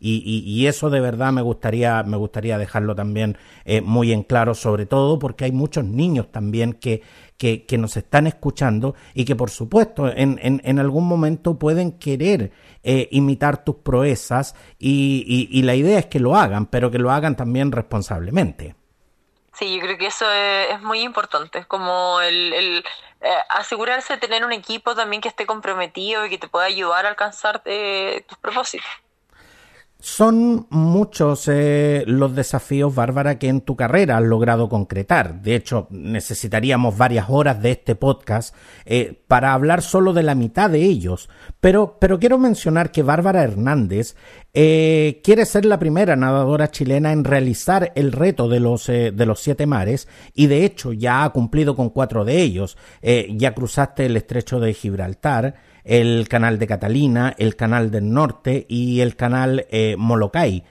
Y, 0.00 0.44
y, 0.46 0.66
eso 0.68 0.90
de 0.90 1.00
verdad 1.00 1.32
me 1.32 1.42
gustaría, 1.42 2.04
me 2.04 2.16
gustaría 2.16 2.56
dejarlo 2.56 2.94
también 2.94 3.36
eh, 3.64 3.80
muy 3.80 4.12
en 4.12 4.22
claro, 4.22 4.54
sobre 4.54 4.86
todo 4.86 5.18
porque 5.18 5.44
hay 5.44 5.50
muchos 5.50 5.84
niños 5.84 6.30
también 6.30 6.74
que, 6.74 7.02
que, 7.36 7.78
nos 7.78 7.96
están 7.96 8.28
escuchando 8.28 8.94
y 9.12 9.24
que 9.24 9.34
por 9.34 9.50
supuesto 9.50 10.08
en, 10.08 10.38
en, 10.40 10.78
algún 10.78 11.04
momento 11.08 11.58
pueden 11.58 11.92
querer 11.92 12.52
eh, 12.84 13.08
imitar 13.10 13.64
tus 13.64 13.76
proezas 13.76 14.54
y, 14.78 15.62
la 15.62 15.74
idea 15.74 15.98
es 15.98 16.06
que 16.06 16.20
lo 16.20 16.36
hagan, 16.36 16.66
pero 16.66 16.92
que 16.92 16.98
lo 16.98 17.10
hagan 17.10 17.36
también 17.36 17.72
responsablemente. 17.72 18.76
Sí, 19.58 19.74
yo 19.74 19.80
creo 19.80 19.98
que 19.98 20.06
eso 20.06 20.30
es, 20.30 20.80
muy 20.82 21.00
importante, 21.00 21.66
como 21.66 22.20
el, 22.20 22.52
el 22.52 22.84
eh, 23.20 23.36
asegurarse 23.50 24.12
de 24.12 24.20
tener 24.20 24.44
un 24.44 24.52
equipo 24.52 24.94
también 24.94 25.20
que 25.20 25.26
esté 25.28 25.46
comprometido 25.46 26.24
y 26.24 26.30
que 26.30 26.38
te 26.38 26.46
pueda 26.46 26.66
ayudar 26.66 27.06
a 27.06 27.08
alcanzar 27.08 27.60
eh, 27.64 28.24
tus 28.28 28.38
propósitos. 28.38 28.86
Son 30.00 30.68
muchos 30.70 31.48
eh, 31.48 32.04
los 32.06 32.32
desafíos, 32.36 32.94
Bárbara, 32.94 33.36
que 33.36 33.48
en 33.48 33.62
tu 33.62 33.74
carrera 33.74 34.18
has 34.18 34.22
logrado 34.22 34.68
concretar. 34.68 35.42
De 35.42 35.56
hecho, 35.56 35.88
necesitaríamos 35.90 36.96
varias 36.96 37.26
horas 37.28 37.60
de 37.60 37.72
este 37.72 37.96
podcast 37.96 38.54
eh, 38.84 39.20
para 39.26 39.52
hablar 39.52 39.82
solo 39.82 40.12
de 40.12 40.22
la 40.22 40.36
mitad 40.36 40.70
de 40.70 40.84
ellos. 40.84 41.28
Pero, 41.58 41.98
quiero 42.20 42.38
mencionar 42.38 42.92
que 42.92 43.02
Bárbara 43.02 43.42
Hernández 43.42 44.14
eh, 44.54 45.20
quiere 45.24 45.44
ser 45.44 45.64
la 45.64 45.80
primera 45.80 46.14
nadadora 46.14 46.70
chilena 46.70 47.10
en 47.10 47.24
realizar 47.24 47.90
el 47.96 48.12
reto 48.12 48.48
de 48.48 48.60
los, 48.60 48.86
de 48.86 49.26
los 49.26 49.40
siete 49.40 49.66
mares 49.66 50.06
y 50.32 50.46
de 50.46 50.64
hecho 50.64 50.92
ya 50.92 51.24
ha 51.24 51.30
cumplido 51.30 51.74
con 51.74 51.90
cuatro 51.90 52.24
de 52.24 52.40
ellos. 52.40 52.76
ya 53.02 53.52
cruzaste 53.52 54.06
el 54.06 54.16
estrecho 54.16 54.60
de 54.60 54.74
Gibraltar 54.74 55.56
el 55.84 56.26
canal 56.28 56.58
de 56.58 56.66
Catalina, 56.66 57.34
el 57.38 57.56
canal 57.56 57.90
del 57.90 58.12
norte 58.12 58.66
y 58.68 59.00
el 59.00 59.16
canal 59.16 59.66
eh, 59.70 59.96
Molokai. 59.98 60.64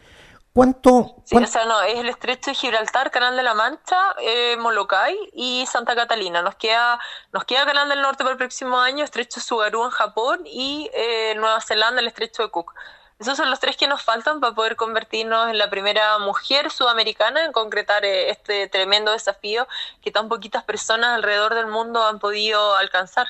¿Cuánto, 0.54 1.18
Sí, 1.24 1.36
o 1.36 1.46
sea, 1.46 1.66
no, 1.66 1.82
es 1.82 2.00
el 2.00 2.08
estrecho 2.08 2.52
de 2.52 2.56
Gibraltar, 2.56 3.12
Canal 3.12 3.36
de 3.36 3.44
la 3.44 3.54
Mancha, 3.54 4.16
eh, 4.22 4.56
Molokai 4.58 5.16
y 5.34 5.66
Santa 5.68 5.94
Catalina. 5.94 6.42
Nos 6.42 6.56
queda, 6.56 7.00
nos 7.34 7.44
queda 7.44 7.66
Canal 7.66 7.90
del 7.90 8.02
Norte 8.02 8.24
para 8.24 8.32
el 8.32 8.38
próximo 8.38 8.80
año, 8.80 9.04
estrecho 9.04 9.42
Sugaru 9.42 9.84
en 9.84 9.92
Japón 9.92 10.40
y 10.46 10.90
eh, 10.94 11.36
Nueva 11.36 11.60
Zelanda, 11.60 12.00
el 12.00 12.08
estrecho 12.08 12.44
de 12.44 12.50
Cook. 12.50 12.74
Esos 13.20 13.36
son 13.36 13.50
los 13.50 13.60
tres 13.60 13.76
que 13.76 13.88
nos 13.88 14.04
faltan 14.04 14.40
para 14.40 14.56
poder 14.56 14.76
convertirnos 14.76 15.50
en 15.50 15.58
la 15.58 15.70
primera 15.70 16.18
mujer 16.20 16.72
sudamericana 16.72 17.44
en 17.44 17.52
concretar 17.52 18.06
eh, 18.06 18.30
este 18.30 18.68
tremendo 18.68 19.12
desafío 19.12 19.68
que 20.02 20.12
tan 20.12 20.30
poquitas 20.30 20.64
personas 20.64 21.16
alrededor 21.16 21.56
del 21.56 21.68
mundo 21.68 22.06
han 22.06 22.20
podido 22.20 22.76
alcanzar. 22.78 23.28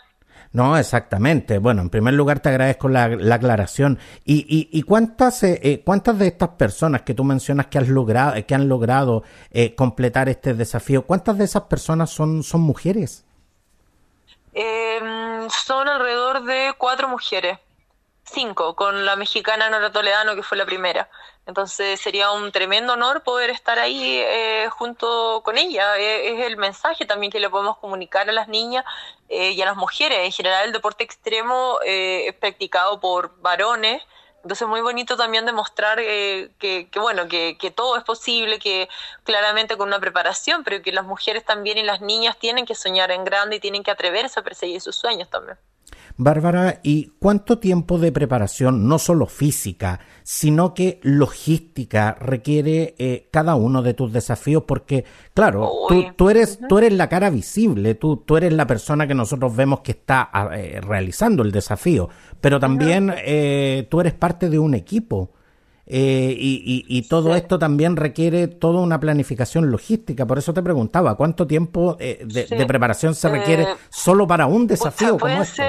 No, 0.51 0.77
exactamente. 0.77 1.57
Bueno, 1.59 1.81
en 1.81 1.89
primer 1.89 2.13
lugar 2.13 2.39
te 2.39 2.49
agradezco 2.49 2.89
la, 2.89 3.03
aclaración. 3.33 3.99
¿Y, 4.25 4.45
y, 4.47 4.69
y 4.77 4.83
cuántas, 4.83 5.43
eh, 5.43 5.59
eh, 5.63 5.81
cuántas 5.83 6.17
de 6.17 6.27
estas 6.27 6.49
personas 6.49 7.03
que 7.03 7.13
tú 7.13 7.23
mencionas 7.23 7.67
que, 7.67 7.77
has 7.77 7.87
logrado, 7.87 8.33
que 8.45 8.55
han 8.55 8.67
logrado 8.67 9.23
eh, 9.51 9.75
completar 9.75 10.29
este 10.29 10.53
desafío, 10.53 11.05
cuántas 11.05 11.37
de 11.37 11.45
esas 11.45 11.63
personas 11.63 12.09
son, 12.09 12.43
son 12.43 12.61
mujeres? 12.61 13.25
Em, 14.53 15.47
son 15.49 15.87
alrededor 15.87 16.43
de 16.45 16.73
cuatro 16.77 17.07
mujeres 17.07 17.59
cinco, 18.29 18.75
con 18.75 19.05
la 19.05 19.15
mexicana 19.15 19.69
Nora 19.69 19.91
Toledano, 19.91 20.35
que 20.35 20.43
fue 20.43 20.57
la 20.57 20.65
primera. 20.65 21.09
Entonces 21.45 21.99
sería 22.01 22.31
un 22.31 22.51
tremendo 22.51 22.93
honor 22.93 23.23
poder 23.23 23.49
estar 23.49 23.79
ahí 23.79 24.19
eh, 24.19 24.67
junto 24.69 25.41
con 25.45 25.57
ella. 25.57 25.97
Eh, 25.97 26.33
es 26.33 26.45
el 26.45 26.57
mensaje 26.57 27.05
también 27.05 27.31
que 27.31 27.39
le 27.39 27.49
podemos 27.49 27.77
comunicar 27.77 28.29
a 28.29 28.33
las 28.33 28.49
niñas 28.49 28.83
eh, 29.29 29.51
y 29.51 29.61
a 29.61 29.65
las 29.65 29.77
mujeres. 29.77 30.19
En 30.19 30.31
general 30.31 30.65
el 30.65 30.73
deporte 30.73 31.05
extremo 31.05 31.79
es 31.85 32.33
practicado 32.35 32.99
por 32.99 33.39
varones. 33.39 34.03
Entonces 34.43 34.61
es 34.63 34.67
muy 34.67 34.81
bonito 34.81 35.17
también 35.17 35.45
demostrar 35.45 35.97
que, 35.97 36.51
que, 36.59 36.99
bueno, 36.99 37.27
que 37.27 37.73
todo 37.75 37.97
es 37.97 38.03
posible, 38.03 38.59
que 38.59 38.87
claramente 39.23 39.77
con 39.77 39.87
una 39.87 39.99
preparación, 39.99 40.63
pero 40.63 40.81
que 40.81 40.91
las 40.91 41.05
mujeres 41.05 41.43
también 41.43 41.77
y 41.77 41.83
las 41.83 42.01
niñas 42.01 42.37
tienen 42.37 42.65
que 42.65 42.75
soñar 42.75 43.11
en 43.11 43.25
grande 43.25 43.57
y 43.57 43.59
tienen 43.59 43.83
que 43.83 43.91
atreverse 43.91 44.39
a 44.39 44.43
perseguir 44.43 44.79
sus 44.79 44.95
sueños 44.95 45.29
también. 45.29 45.57
Bárbara, 46.15 46.79
¿y 46.83 47.11
cuánto 47.19 47.59
tiempo 47.59 47.99
de 47.99 48.11
preparación, 48.11 48.87
no 48.87 48.99
solo 48.99 49.25
física, 49.25 49.99
sino 50.23 50.73
que 50.73 50.99
logística 51.03 52.13
requiere 52.19 52.95
eh, 52.97 53.27
cada 53.31 53.55
uno 53.55 53.81
de 53.81 53.93
tus 53.93 54.13
desafíos? 54.13 54.63
Porque, 54.67 55.05
claro, 55.33 55.69
tú, 56.15 56.29
eres, 56.29 56.59
tú 56.69 56.77
eres 56.77 56.93
la 56.93 57.09
cara 57.09 57.29
visible, 57.29 57.95
tú, 57.95 58.17
tú 58.17 58.37
eres 58.37 58.53
la 58.53 58.67
persona 58.67 59.07
que 59.07 59.13
nosotros 59.13 59.55
vemos 59.55 59.81
que 59.81 59.91
está 59.91 60.29
ah, 60.31 60.49
eh, 60.57 60.79
realizando 60.81 61.43
el 61.43 61.51
desafío, 61.51 62.09
pero 62.39 62.59
también 62.59 63.13
eh, 63.17 63.87
tú 63.89 64.01
eres 64.01 64.13
parte 64.13 64.49
de 64.49 64.59
un 64.59 64.73
equipo. 64.73 65.31
Y, 65.89 67.07
todo 67.09 67.35
esto 67.35 67.57
también 67.57 67.95
requiere 67.95 68.47
toda 68.47 68.81
una 68.81 68.99
planificación 68.99 69.71
logística. 69.71 70.25
Por 70.25 70.37
eso 70.37 70.53
te 70.53 70.61
preguntaba, 70.61 71.15
¿cuánto 71.15 71.47
tiempo 71.47 71.95
de, 71.95 72.65
preparación 72.67 73.15
se 73.15 73.29
requiere 73.29 73.67
solo 73.89 74.27
para 74.27 74.47
un 74.47 74.67
desafío 74.67 75.17
como 75.17 75.41
este? 75.41 75.63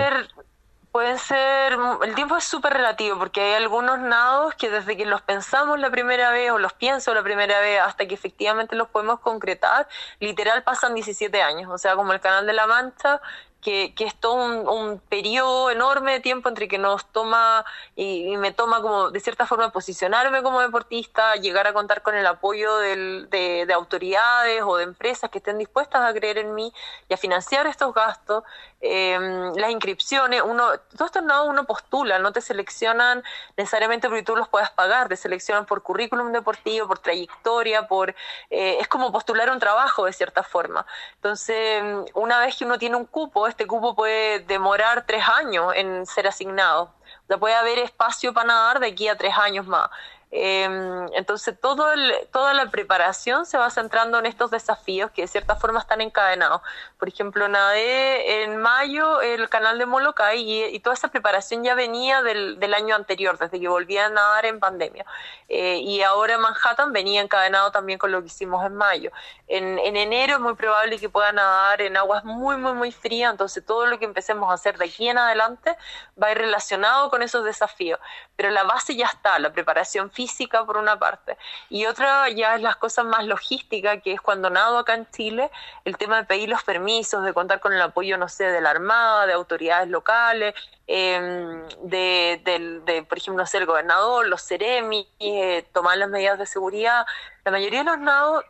Puede 0.99 1.19
ser, 1.19 1.77
el 2.03 2.15
tiempo 2.15 2.37
es 2.37 2.45
súper 2.45 2.73
relativo 2.73 3.19
porque 3.19 3.41
hay 3.41 3.55
algunos 3.55 4.01
nados 4.01 4.55
que 4.55 4.71
desde 4.71 4.97
que 4.97 5.05
los 5.05 5.21
pensamos 5.21 5.79
la 5.79 5.91
primera 5.91 6.33
vez 6.33 6.51
o 6.51 6.59
los 6.59 6.73
pienso 6.73 7.13
la 7.13 7.23
primera 7.23 7.61
vez 7.61 7.79
hasta 7.81 8.09
que 8.09 8.15
efectivamente 8.15 8.75
los 8.75 8.89
podemos 8.89 9.21
concretar, 9.21 9.87
literal 10.19 10.63
pasan 10.65 10.95
17 10.95 11.43
años. 11.43 11.71
O 11.71 11.77
sea, 11.77 11.95
como 11.95 12.15
el 12.15 12.21
Canal 12.21 12.47
de 12.47 12.55
la 12.55 12.67
Mancha, 12.67 13.21
que, 13.69 13.93
que 13.95 14.05
es 14.05 14.15
todo 14.15 14.35
un, 14.73 14.99
periodo 15.11 15.71
enorme 15.71 16.13
de 16.13 16.21
tiempo 16.21 16.49
entre 16.49 16.69
que 16.69 16.79
nos 16.79 17.05
toma 17.13 17.67
y, 17.95 18.35
me 18.39 18.51
toma 18.51 18.81
como 18.81 19.11
de 19.11 19.21
cierta 19.21 19.45
forma 19.45 19.71
posicionarme 19.71 20.43
como 20.43 20.61
deportista, 20.61 21.37
llegar 21.37 21.67
a 21.67 21.75
contar 21.75 22.01
con 22.01 22.15
el 22.15 22.27
apoyo 22.27 22.79
del, 22.79 23.29
de, 23.31 23.67
de, 23.67 23.75
autoridades 23.75 24.63
o 24.65 24.77
de 24.77 24.85
empresas 24.85 25.29
que 25.31 25.39
estén 25.39 25.59
dispuestas 25.59 26.01
a 26.03 26.15
creer 26.15 26.39
en 26.39 26.55
mí 26.55 26.73
y 27.11 27.15
a 27.15 27.19
financiar 27.19 27.67
estos 27.67 27.93
gastos, 27.93 28.43
eh, 28.81 29.19
las 29.57 29.71
inscripciones, 29.71 30.41
uno, 30.43 30.79
todos 30.97 31.09
estos 31.09 31.25
no 31.25 31.45
uno 31.45 31.65
postula, 31.65 32.19
no 32.19 32.33
te 32.33 32.41
seleccionan 32.41 33.23
necesariamente 33.57 34.09
porque 34.09 34.23
tú 34.23 34.37
los 34.37 34.49
puedas 34.49 34.71
pagar, 34.71 35.09
te 35.09 35.17
seleccionan 35.17 35.67
por 35.67 35.83
currículum 35.83 36.33
deportivo, 36.33 36.87
por 36.87 37.01
trayectoria, 37.01 37.87
por 37.87 38.15
eh, 38.51 38.79
es 38.81 38.89
como 38.89 39.13
postular 39.13 39.51
un 39.51 39.59
trabajo 39.59 40.07
de 40.07 40.13
cierta 40.13 40.43
forma. 40.43 40.87
Entonces, 41.17 41.83
una 42.15 42.39
vez 42.41 42.57
que 42.57 42.65
uno 42.65 42.79
tiene 42.79 42.97
un 42.97 43.05
cupo, 43.05 43.47
este 43.59 43.67
cupo 43.67 43.97
puede 43.97 44.39
demorar 44.39 45.05
tres 45.05 45.25
años 45.29 45.73
en 45.75 46.07
ser 46.07 46.29
asignado. 46.29 46.95
O 47.25 47.27
sea, 47.27 47.39
puede 47.39 47.57
haber 47.57 47.81
espacio 47.81 48.33
para 48.33 48.47
nadar 48.47 48.79
de 48.79 48.87
aquí 48.87 49.09
a 49.09 49.17
tres 49.17 49.37
años 49.37 49.67
más. 49.67 49.91
Em, 50.31 51.07
entonces, 51.15 51.59
todo 51.59 51.87
toda 52.31 52.53
la 52.53 52.71
preparación 52.71 53.47
se 53.47 53.57
va 53.57 53.71
centrando 53.71 54.19
en 54.19 54.27
estos 54.27 54.51
desafíos 54.51 55.11
que 55.11 55.23
de 55.23 55.29
cierta 55.29 55.57
forma 55.57 55.81
están 55.81 56.03
encadenados. 56.03 56.61
Por 56.99 57.09
ejemplo, 57.09 57.49
nadé 57.49 58.43
en 58.43 58.59
mayo 58.59 59.23
el 59.23 59.49
canal 59.49 59.79
de 59.79 59.87
Molokai 59.87 60.75
y, 60.75 60.79
toda 60.81 60.95
esa 60.95 61.09
preparación 61.09 61.65
ya 61.65 61.75
venía 61.75 62.23
del, 62.23 62.75
año 62.75 62.95
anterior, 62.95 63.39
desde 63.39 63.59
que 63.59 63.69
volví 63.69 63.97
a 63.97 64.11
nadar 64.11 64.45
en 64.47 64.61
pandemia. 64.61 65.07
Eh, 65.49 65.79
y 65.79 66.03
ahora 66.03 66.37
Manhattan 66.39 66.93
venía 66.93 67.23
encadenado 67.23 67.73
también 67.73 67.99
con 67.99 68.13
lo 68.13 68.21
que 68.21 68.27
hicimos 68.27 68.65
en 68.67 68.75
mayo. 68.75 69.11
En, 69.47 69.79
en 69.79 69.97
enero 69.97 70.35
es 70.35 70.41
muy 70.41 70.55
probable 70.55 70.99
que 70.99 71.09
pueda 71.09 71.33
nadar 71.33 71.81
en 71.81 71.97
aguas 71.97 72.25
muy, 72.25 72.57
muy, 72.59 72.73
muy 72.75 72.93
frías, 72.93 73.31
entonces 73.31 73.65
todo 73.65 73.87
lo 73.87 73.99
que 73.99 74.05
empecemos 74.05 74.51
a 74.51 74.55
hacer 74.55 74.77
de 74.77 74.85
aquí 74.85 75.09
en 75.09 75.19
adelante 75.19 75.77
va 76.23 76.29
a 76.29 76.33
ir 76.33 76.39
relacionado 76.39 77.09
con 77.11 77.23
esos 77.23 77.45
desafíos. 77.45 77.99
Pero 78.39 78.51
la 78.51 78.63
base 78.63 78.95
ya 78.95 79.07
está, 79.07 79.37
la 79.41 79.53
preparación 79.53 80.13
física 80.13 80.65
por 80.65 80.77
una 80.77 80.97
parte, 80.97 81.37
y 81.69 81.87
otra 81.87 82.29
ya 82.29 82.55
es 82.55 82.63
las 82.63 82.77
cosas 82.77 83.05
más 83.05 83.27
logísticas, 83.27 84.01
que 84.01 84.13
es 84.13 84.21
cuando 84.21 84.49
nado 84.49 84.79
acá 84.79 84.95
en 84.95 85.11
Chile, 85.11 85.51
el 85.85 85.97
tema 85.97 86.19
de 86.19 86.25
pedir 86.25 86.49
los 86.49 86.63
permisos, 86.63 87.25
de 87.25 87.35
contar 87.35 87.59
con 87.59 87.73
el 87.73 87.83
apoyo, 87.83 88.17
no 88.17 88.29
sé, 88.29 88.45
de 88.45 88.61
la 88.61 88.71
Armada, 88.71 89.27
de 89.27 89.33
autoridades 89.33 89.89
locales, 89.89 90.55
em, 90.87 91.67
de, 91.83 92.41
de, 92.87 93.03
por 93.03 93.19
ejemplo, 93.19 93.43
no 93.43 93.59
el 93.59 93.67
gobernador, 93.67 94.29
los 94.29 94.47
CEREMI, 94.47 95.09
eh, 95.19 95.67
tomar 95.73 95.99
las 95.99 96.09
medidas 96.09 96.39
de 96.39 96.47
seguridad. 96.47 97.07
La 97.45 97.51
mayoría 97.51 97.81
de 97.81 97.87
los 97.87 97.99
nados 97.99 98.45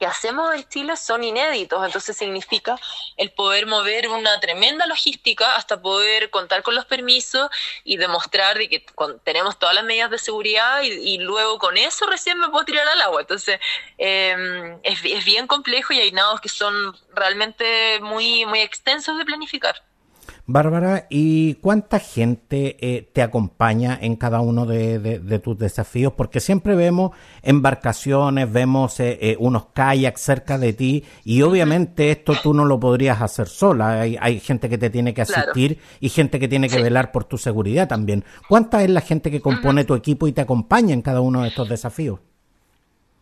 que 0.00 0.06
hacemos 0.06 0.54
en 0.54 0.66
Chile 0.66 0.96
son 0.96 1.22
inéditos, 1.22 1.84
entonces 1.84 2.16
significa 2.16 2.76
el 3.18 3.32
poder 3.32 3.66
mover 3.66 4.08
una 4.08 4.40
tremenda 4.40 4.86
logística 4.86 5.56
hasta 5.56 5.82
poder 5.82 6.30
contar 6.30 6.62
con 6.62 6.74
los 6.74 6.86
permisos 6.86 7.50
y 7.84 7.98
demostrar 7.98 8.56
de 8.56 8.70
que 8.70 8.86
tenemos 9.24 9.58
todas 9.58 9.74
las 9.74 9.84
medidas 9.84 10.10
de 10.10 10.18
seguridad 10.18 10.80
y, 10.82 11.18
luego 11.18 11.58
con 11.58 11.76
eso 11.76 12.06
recién 12.06 12.38
me 12.38 12.48
puedo 12.48 12.64
tirar 12.64 12.88
al 12.88 13.02
agua. 13.02 13.20
Entonces 13.20 13.60
es, 13.98 15.04
es 15.04 15.24
bien 15.26 15.46
complejo 15.46 15.92
y 15.92 16.00
hay 16.00 16.12
nados 16.12 16.40
que 16.40 16.48
son 16.48 16.96
realmente 17.14 18.00
muy, 18.00 18.46
muy 18.46 18.60
extensos 18.60 19.18
de 19.18 19.26
planificar. 19.26 19.82
Bárbara, 20.52 21.06
¿y 21.10 21.54
cuánta 21.54 22.00
gente 22.00 22.76
eh, 22.80 23.08
te 23.12 23.22
acompaña 23.22 23.96
en 24.00 24.16
cada 24.16 24.40
uno 24.40 24.66
de, 24.66 25.40
tus 25.42 25.56
desafíos? 25.56 26.14
Porque 26.14 26.40
siempre 26.40 26.74
vemos 26.74 27.12
embarcaciones, 27.42 28.52
vemos 28.52 29.00
eh, 29.00 29.18
eh, 29.20 29.36
unos 29.38 29.66
kayaks 29.72 30.20
cerca 30.20 30.58
de 30.58 30.72
ti 30.72 31.04
y 31.24 31.42
obviamente 31.42 32.10
esto 32.10 32.34
tú 32.42 32.54
no 32.54 32.64
lo 32.64 32.78
podrías 32.78 33.20
hacer 33.20 33.48
sola. 33.48 34.00
Hay, 34.00 34.40
gente 34.40 34.68
que 34.68 34.78
te 34.78 34.90
tiene 34.90 35.14
que 35.14 35.22
asistir 35.22 35.78
y 36.00 36.08
gente 36.08 36.38
que 36.38 36.48
tiene 36.48 36.68
que 36.68 36.82
velar 36.82 37.12
por 37.12 37.24
tu 37.24 37.38
seguridad 37.38 37.88
también. 37.88 38.24
¿Cuánta 38.48 38.82
es 38.82 38.90
la 38.90 39.00
gente 39.00 39.30
que 39.30 39.40
compone 39.40 39.84
tu 39.84 39.94
equipo 39.94 40.26
y 40.26 40.32
te 40.32 40.40
acompaña 40.40 40.94
en 40.94 41.02
cada 41.02 41.20
uno 41.20 41.42
de 41.42 41.48
estos 41.48 41.68
desafíos? 41.68 42.20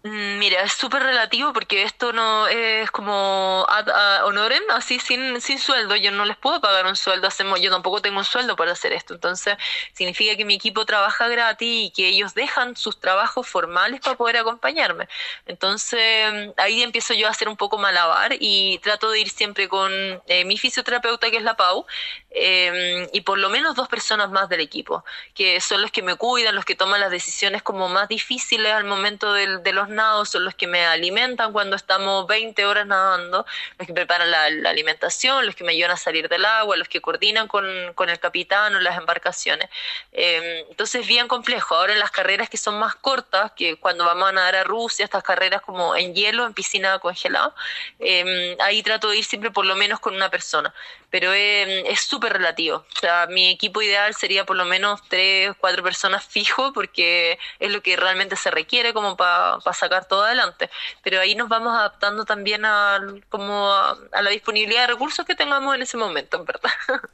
Mm, 0.08 0.38
mira, 0.38 0.62
es 0.62 0.72
súper 0.72 1.02
relativo 1.02 1.52
porque 1.52 1.82
esto 1.82 2.14
no 2.14 2.48
es 2.48 2.90
como 2.90 3.66
ad, 3.68 4.24
honorem, 4.24 4.62
así 4.70 4.98
sin, 4.98 5.38
sin 5.42 5.58
sueldo. 5.58 5.96
Yo 5.96 6.10
no 6.12 6.24
les 6.24 6.36
puedo 6.38 6.60
pagar 6.62 6.86
un 6.86 6.96
sueldo, 6.96 7.26
hacemos, 7.26 7.60
yo 7.60 7.70
tampoco 7.70 8.00
tengo 8.00 8.18
un 8.18 8.24
sueldo 8.24 8.56
para 8.56 8.72
hacer 8.72 8.92
esto. 8.94 9.12
Entonces, 9.12 9.56
significa 9.92 10.34
que 10.36 10.46
mi 10.46 10.54
equipo 10.54 10.86
trabaja 10.86 11.28
gratis 11.28 11.68
y 11.68 11.90
que 11.90 12.08
ellos 12.08 12.32
dejan 12.32 12.74
sus 12.76 12.98
trabajos 12.98 13.46
formales 13.46 14.00
para 14.00 14.16
poder 14.16 14.38
acompañarme. 14.38 15.08
Entonces, 15.46 16.54
ahí 16.56 16.82
empiezo 16.82 17.12
yo 17.12 17.26
a 17.26 17.30
hacer 17.30 17.48
un 17.48 17.56
poco 17.58 17.76
malabar 17.76 18.34
y 18.40 18.78
trato 18.78 19.10
de 19.10 19.20
ir 19.20 19.28
siempre 19.28 19.68
con 19.68 19.92
eh, 20.26 20.44
mi 20.46 20.56
fisioterapeuta, 20.56 21.30
que 21.30 21.36
es 21.36 21.42
la 21.42 21.56
Pau, 21.56 21.86
em, 22.30 23.08
y 23.12 23.20
por 23.22 23.38
lo 23.38 23.50
menos 23.50 23.74
dos 23.74 23.88
personas 23.88 24.30
más 24.30 24.48
del 24.48 24.60
equipo, 24.60 25.04
que 25.34 25.60
son 25.60 25.82
los 25.82 25.90
que 25.90 26.02
me 26.02 26.14
cuidan, 26.16 26.54
los 26.54 26.64
que 26.64 26.74
toman 26.74 27.00
las 27.00 27.10
decisiones 27.10 27.62
como 27.62 27.88
más 27.88 28.08
difíciles 28.08 28.72
al 28.72 28.84
momento 28.84 29.32
del, 29.32 29.62
de 29.62 29.72
los 29.72 29.88
son 30.25 30.45
los 30.45 30.55
que 30.55 30.67
me 30.67 30.85
alimentan 30.85 31.52
cuando 31.52 31.76
estamos 31.76 32.26
20 32.26 32.64
horas 32.67 32.87
nadando, 32.87 33.45
los 33.78 33.87
que 33.87 33.93
preparan 33.93 34.31
la, 34.31 34.45
alimentación, 34.71 35.47
los 35.47 35.55
que 35.55 35.64
me 35.64 35.73
ayudan 35.73 35.93
a 35.93 35.97
salir 35.97 36.28
del 36.28 36.45
agua, 36.45 36.76
los 36.76 36.88
que 36.88 37.00
coordinan 37.00 37.49
con, 37.49 37.67
el 37.67 38.19
capitán 38.21 38.75
o 38.75 38.81
las 38.81 38.97
embarcaciones. 38.97 39.69
Eh, 40.12 40.67
entonces 40.71 41.02
es 41.02 41.07
bien 41.07 41.28
complejo. 41.28 41.75
Ahora 41.75 41.93
en 41.93 41.99
las 41.99 42.11
carreras 42.11 42.49
que 42.49 42.57
son 42.57 42.78
más 42.78 42.95
cortas, 42.95 43.52
que 43.52 43.76
cuando 43.76 44.05
vamos 44.05 44.28
a 44.28 44.33
nadar 44.33 44.57
a 44.57 44.64
Rusia, 44.64 45.05
estas 45.05 45.23
carreras 45.23 45.62
como 45.62 45.97
en 45.97 46.14
hielo, 46.14 46.47
en 46.47 46.55
piscina 46.55 46.99
congelada, 46.99 47.55
eh, 47.99 48.57
ahí 48.61 48.83
trato 48.83 49.11
de 49.11 49.19
ir 49.19 49.25
siempre 49.25 49.50
por 49.50 49.67
lo 49.67 49.75
menos 49.76 50.00
con 50.00 50.14
una 50.14 50.31
persona 50.31 50.73
pero 51.10 51.32
es 51.32 52.00
súper 52.00 52.34
relativo. 52.34 52.78
O 52.78 52.99
sea, 53.00 53.26
mi 53.28 53.49
equipo 53.49 53.80
ideal 53.80 54.14
sería 54.14 54.44
por 54.44 54.56
lo 54.56 54.64
menos 54.64 55.00
tres, 55.08 55.52
cuatro 55.58 55.82
personas 55.82 56.25
fijo, 56.25 56.73
porque 56.73 57.38
es 57.58 57.73
lo 57.73 57.82
que 57.82 57.97
realmente 57.97 58.36
se 58.36 58.50
requiere 58.50 58.92
como 58.92 59.16
para 59.16 59.58
sacar 59.73 60.06
todo 60.06 60.25
adelante. 60.25 60.68
Pero 61.02 61.21
ahí 61.21 61.34
nos 61.34 61.49
vamos 61.49 61.75
adaptando 61.75 62.25
también 62.25 62.64
a, 62.64 63.00
como 63.28 63.73
a, 63.73 63.97
la 64.23 64.30
disponibilidad 64.30 64.82
de 64.82 64.94
recursos 64.94 65.25
que 65.25 65.34
tengamos 65.34 65.75
en 65.75 65.82
ese 65.82 65.97
momento, 65.97 66.38
en 66.38 66.44
verdad. 66.44 66.71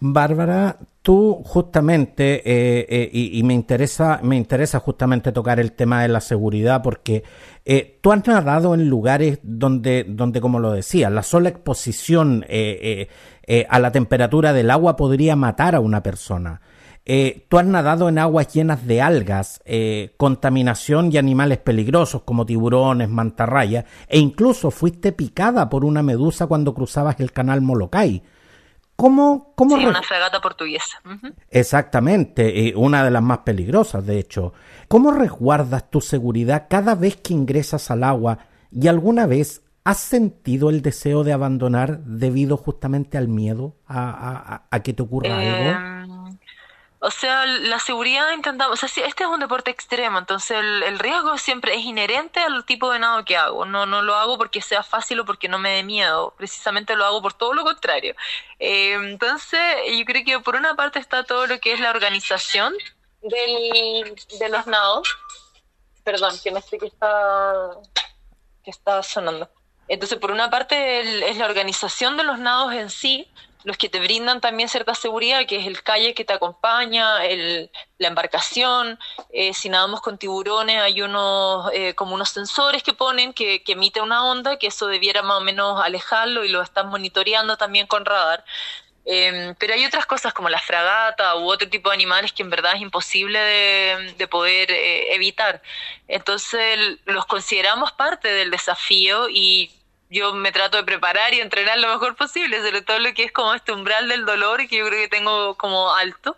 Bárbara, 0.00 0.76
tú 1.02 1.42
justamente, 1.44 2.42
eh, 2.44 2.86
eh, 2.88 3.10
y, 3.12 3.42
me 3.42 3.54
interesa, 3.54 4.20
me 4.22 4.36
interesa 4.36 4.78
justamente 4.78 5.32
tocar 5.32 5.58
el 5.58 5.72
tema 5.72 6.02
de 6.02 6.08
la 6.08 6.20
seguridad, 6.20 6.82
porque 6.82 7.24
eh, 7.70 7.98
tú 8.00 8.12
has 8.12 8.26
nadado 8.26 8.74
en 8.74 8.88
lugares 8.88 9.38
donde, 9.42 10.04
donde, 10.08 10.40
como 10.40 10.58
lo 10.58 10.72
decía, 10.72 11.10
la 11.10 11.22
sola 11.22 11.50
exposición 11.50 12.44
a 12.48 13.78
la 13.78 13.92
temperatura 13.92 14.52
del 14.52 14.70
agua 14.70 14.96
podría 14.96 15.36
matar 15.36 15.74
a 15.74 15.80
una 15.80 16.02
persona. 16.02 16.62
tú 17.48 17.58
has 17.58 17.66
nadado 17.66 18.08
en 18.08 18.18
aguas 18.18 18.52
llenas 18.52 18.86
de 18.86 19.02
algas, 19.02 19.62
contaminación 20.16 21.12
y 21.12 21.18
animales 21.18 21.58
peligrosos 21.58 22.22
como 22.22 22.46
tiburones, 22.46 23.08
mantarrayas, 23.08 23.84
e 24.08 24.18
incluso 24.18 24.70
fuiste 24.70 25.12
picada 25.12 25.68
por 25.68 25.84
una 25.84 26.02
medusa 26.02 26.46
cuando 26.46 26.74
cruzabas 26.74 27.20
el 27.20 27.32
canal 27.32 27.60
Molokai. 27.60 28.22
¿Cómo, 29.00 29.52
cómo 29.54 29.76
sí, 29.78 29.86
una 29.86 30.02
fragata 30.02 30.40
portuguesa. 30.40 31.00
Exactamente, 31.50 32.72
una 32.74 33.04
de 33.04 33.12
las 33.12 33.22
más 33.22 33.38
peligrosas, 33.38 34.04
de 34.04 34.18
hecho. 34.18 34.52
¿Cómo 34.88 35.12
resguardas 35.12 35.88
tu 35.88 36.00
seguridad 36.00 36.66
cada 36.68 36.96
vez 36.96 37.14
que 37.16 37.32
ingresas 37.32 37.92
al 37.92 38.02
agua 38.02 38.40
y 38.72 38.88
alguna 38.88 39.26
vez 39.26 39.62
has 39.84 39.98
sentido 39.98 40.68
el 40.68 40.82
deseo 40.82 41.22
de 41.22 41.32
abandonar 41.32 42.00
debido 42.00 42.56
justamente 42.56 43.16
al 43.16 43.28
miedo 43.28 43.76
a, 43.86 44.64
a, 44.68 44.82
que 44.82 44.92
te 44.92 45.02
ocurra 45.04 45.38
algo? 45.38 46.17
O 47.00 47.12
sea, 47.12 47.46
la 47.46 47.78
seguridad 47.78 48.32
intentamos, 48.32 48.82
o 48.82 48.88
sea, 48.88 49.06
este 49.06 49.22
es 49.22 49.28
un 49.28 49.38
deporte 49.38 49.70
extremo, 49.70 50.18
entonces 50.18 50.58
el, 50.58 50.98
riesgo 50.98 51.38
siempre 51.38 51.76
es 51.76 51.84
inherente 51.84 52.40
al 52.40 52.64
tipo 52.64 52.90
de 52.90 52.98
nado 52.98 53.24
que 53.24 53.36
hago. 53.36 53.64
No, 53.64 53.86
no 53.86 54.02
lo 54.02 54.16
hago 54.16 54.36
porque 54.36 54.60
sea 54.60 54.82
fácil 54.82 55.20
o 55.20 55.24
porque 55.24 55.48
no 55.48 55.60
me 55.60 55.70
dé 55.70 55.84
miedo, 55.84 56.34
precisamente 56.36 56.96
lo 56.96 57.04
hago 57.04 57.22
por 57.22 57.34
todo 57.34 57.54
lo 57.54 57.62
contrario. 57.62 58.16
Eh, 58.58 58.94
entonces, 58.94 59.60
yo 59.96 60.04
creo 60.04 60.24
que 60.24 60.40
por 60.40 60.56
una 60.56 60.74
parte 60.74 60.98
está 60.98 61.22
todo 61.22 61.46
lo 61.46 61.60
que 61.60 61.72
es 61.72 61.78
la 61.80 61.90
organización 61.90 62.74
del, 63.22 64.16
de 64.40 64.48
los 64.48 64.66
nados. 64.66 65.08
Perdón, 66.02 66.34
que 66.42 66.50
no 66.50 66.60
sé 66.60 66.78
qué 66.78 66.86
está, 66.86 67.52
que 68.64 68.72
está 68.72 69.04
sonando. 69.04 69.48
Entonces, 69.86 70.18
por 70.18 70.32
una 70.32 70.50
parte 70.50 71.28
es 71.30 71.36
la 71.36 71.46
organización 71.46 72.16
de 72.16 72.24
los 72.24 72.40
nados 72.40 72.72
en 72.74 72.90
sí, 72.90 73.30
los 73.64 73.76
que 73.76 73.88
te 73.88 74.00
brindan 74.00 74.40
también 74.40 74.68
cierta 74.68 74.94
seguridad, 74.94 75.46
que 75.46 75.56
es 75.56 75.66
el 75.66 75.82
calle 75.82 76.14
que 76.14 76.24
te 76.24 76.32
acompaña, 76.32 77.24
el, 77.24 77.70
la 77.98 78.08
embarcación, 78.08 78.98
eh, 79.30 79.52
si 79.54 79.68
nadamos 79.68 80.00
con 80.00 80.18
tiburones 80.18 80.80
hay 80.80 81.02
unos 81.02 81.70
eh, 81.72 81.94
como 81.94 82.14
unos 82.14 82.30
sensores 82.30 82.82
que 82.82 82.92
ponen 82.92 83.32
que, 83.32 83.62
que 83.62 83.72
emite 83.72 84.00
una 84.00 84.24
onda, 84.24 84.58
que 84.58 84.68
eso 84.68 84.86
debiera 84.86 85.22
más 85.22 85.38
o 85.38 85.40
menos 85.40 85.82
alejarlo 85.82 86.44
y 86.44 86.48
lo 86.48 86.62
están 86.62 86.88
monitoreando 86.88 87.56
también 87.56 87.86
con 87.86 88.04
radar. 88.04 88.44
Em, 89.10 89.54
pero 89.54 89.72
hay 89.72 89.86
otras 89.86 90.04
cosas 90.04 90.34
como 90.34 90.50
la 90.50 90.60
fragata 90.60 91.34
u 91.36 91.50
otro 91.50 91.66
tipo 91.70 91.88
de 91.88 91.94
animales 91.94 92.30
que 92.30 92.42
en 92.42 92.50
verdad 92.50 92.74
es 92.74 92.82
imposible 92.82 93.38
de, 93.38 94.14
de 94.18 94.28
poder 94.28 94.70
eh, 94.70 95.14
evitar. 95.14 95.62
Entonces 96.08 96.98
los 97.06 97.24
consideramos 97.24 97.92
parte 97.92 98.28
del 98.28 98.50
desafío 98.50 99.28
y 99.30 99.70
yo 100.10 100.34
me 100.34 100.52
trato 100.52 100.76
de 100.78 100.84
preparar 100.84 101.34
y 101.34 101.40
entrenar 101.40 101.78
lo 101.78 101.88
mejor 101.88 102.16
posible, 102.16 102.62
sobre 102.62 102.82
todo 102.82 102.98
lo 102.98 103.12
que 103.14 103.24
es 103.24 103.32
como 103.32 103.54
este 103.54 103.72
umbral 103.72 104.08
del 104.08 104.24
dolor 104.24 104.66
que 104.68 104.76
yo 104.76 104.86
creo 104.86 105.00
que 105.00 105.08
tengo 105.08 105.56
como 105.56 105.92
alto. 105.94 106.36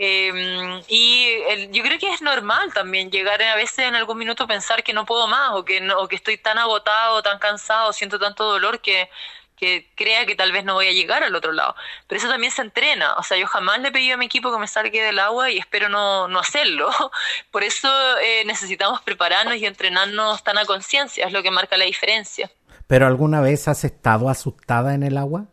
Eh, 0.00 0.80
y 0.88 1.26
yo 1.70 1.82
creo 1.82 1.98
que 1.98 2.12
es 2.12 2.22
normal 2.22 2.72
también 2.72 3.10
llegar 3.10 3.42
a 3.42 3.56
veces 3.56 3.80
en 3.80 3.96
algún 3.96 4.16
minuto 4.18 4.44
a 4.44 4.46
pensar 4.46 4.84
que 4.84 4.92
no 4.92 5.04
puedo 5.04 5.26
más 5.26 5.50
o 5.54 5.64
que, 5.64 5.80
no, 5.80 5.98
o 6.00 6.08
que 6.08 6.16
estoy 6.16 6.38
tan 6.38 6.56
agotado, 6.58 7.22
tan 7.22 7.38
cansado, 7.40 7.92
siento 7.92 8.18
tanto 8.18 8.44
dolor 8.44 8.80
que, 8.80 9.10
que 9.58 9.90
crea 9.96 10.24
que 10.26 10.36
tal 10.36 10.52
vez 10.52 10.64
no 10.64 10.74
voy 10.74 10.86
a 10.88 10.92
llegar 10.92 11.24
al 11.24 11.34
otro 11.34 11.52
lado. 11.52 11.74
Pero 12.06 12.18
eso 12.18 12.28
también 12.28 12.52
se 12.52 12.62
entrena. 12.62 13.14
O 13.16 13.22
sea, 13.22 13.36
yo 13.36 13.46
jamás 13.46 13.80
le 13.80 13.88
he 13.88 13.92
pedido 13.92 14.14
a 14.14 14.18
mi 14.18 14.26
equipo 14.26 14.52
que 14.52 14.58
me 14.58 14.68
salga 14.68 15.02
del 15.02 15.18
agua 15.18 15.50
y 15.50 15.58
espero 15.58 15.88
no, 15.88 16.28
no 16.28 16.38
hacerlo. 16.38 16.90
Por 17.50 17.64
eso 17.64 17.88
eh, 18.20 18.44
necesitamos 18.46 19.02
prepararnos 19.02 19.56
y 19.56 19.66
entrenarnos 19.66 20.42
tan 20.44 20.58
a 20.58 20.64
conciencia, 20.64 21.26
es 21.26 21.32
lo 21.32 21.42
que 21.42 21.50
marca 21.50 21.76
la 21.76 21.84
diferencia. 21.84 22.50
¿Pero 22.88 23.06
alguna 23.06 23.42
vez 23.42 23.68
has 23.68 23.84
estado 23.84 24.30
asustada 24.30 24.94
en 24.94 25.02
el 25.02 25.18
agua? 25.18 25.44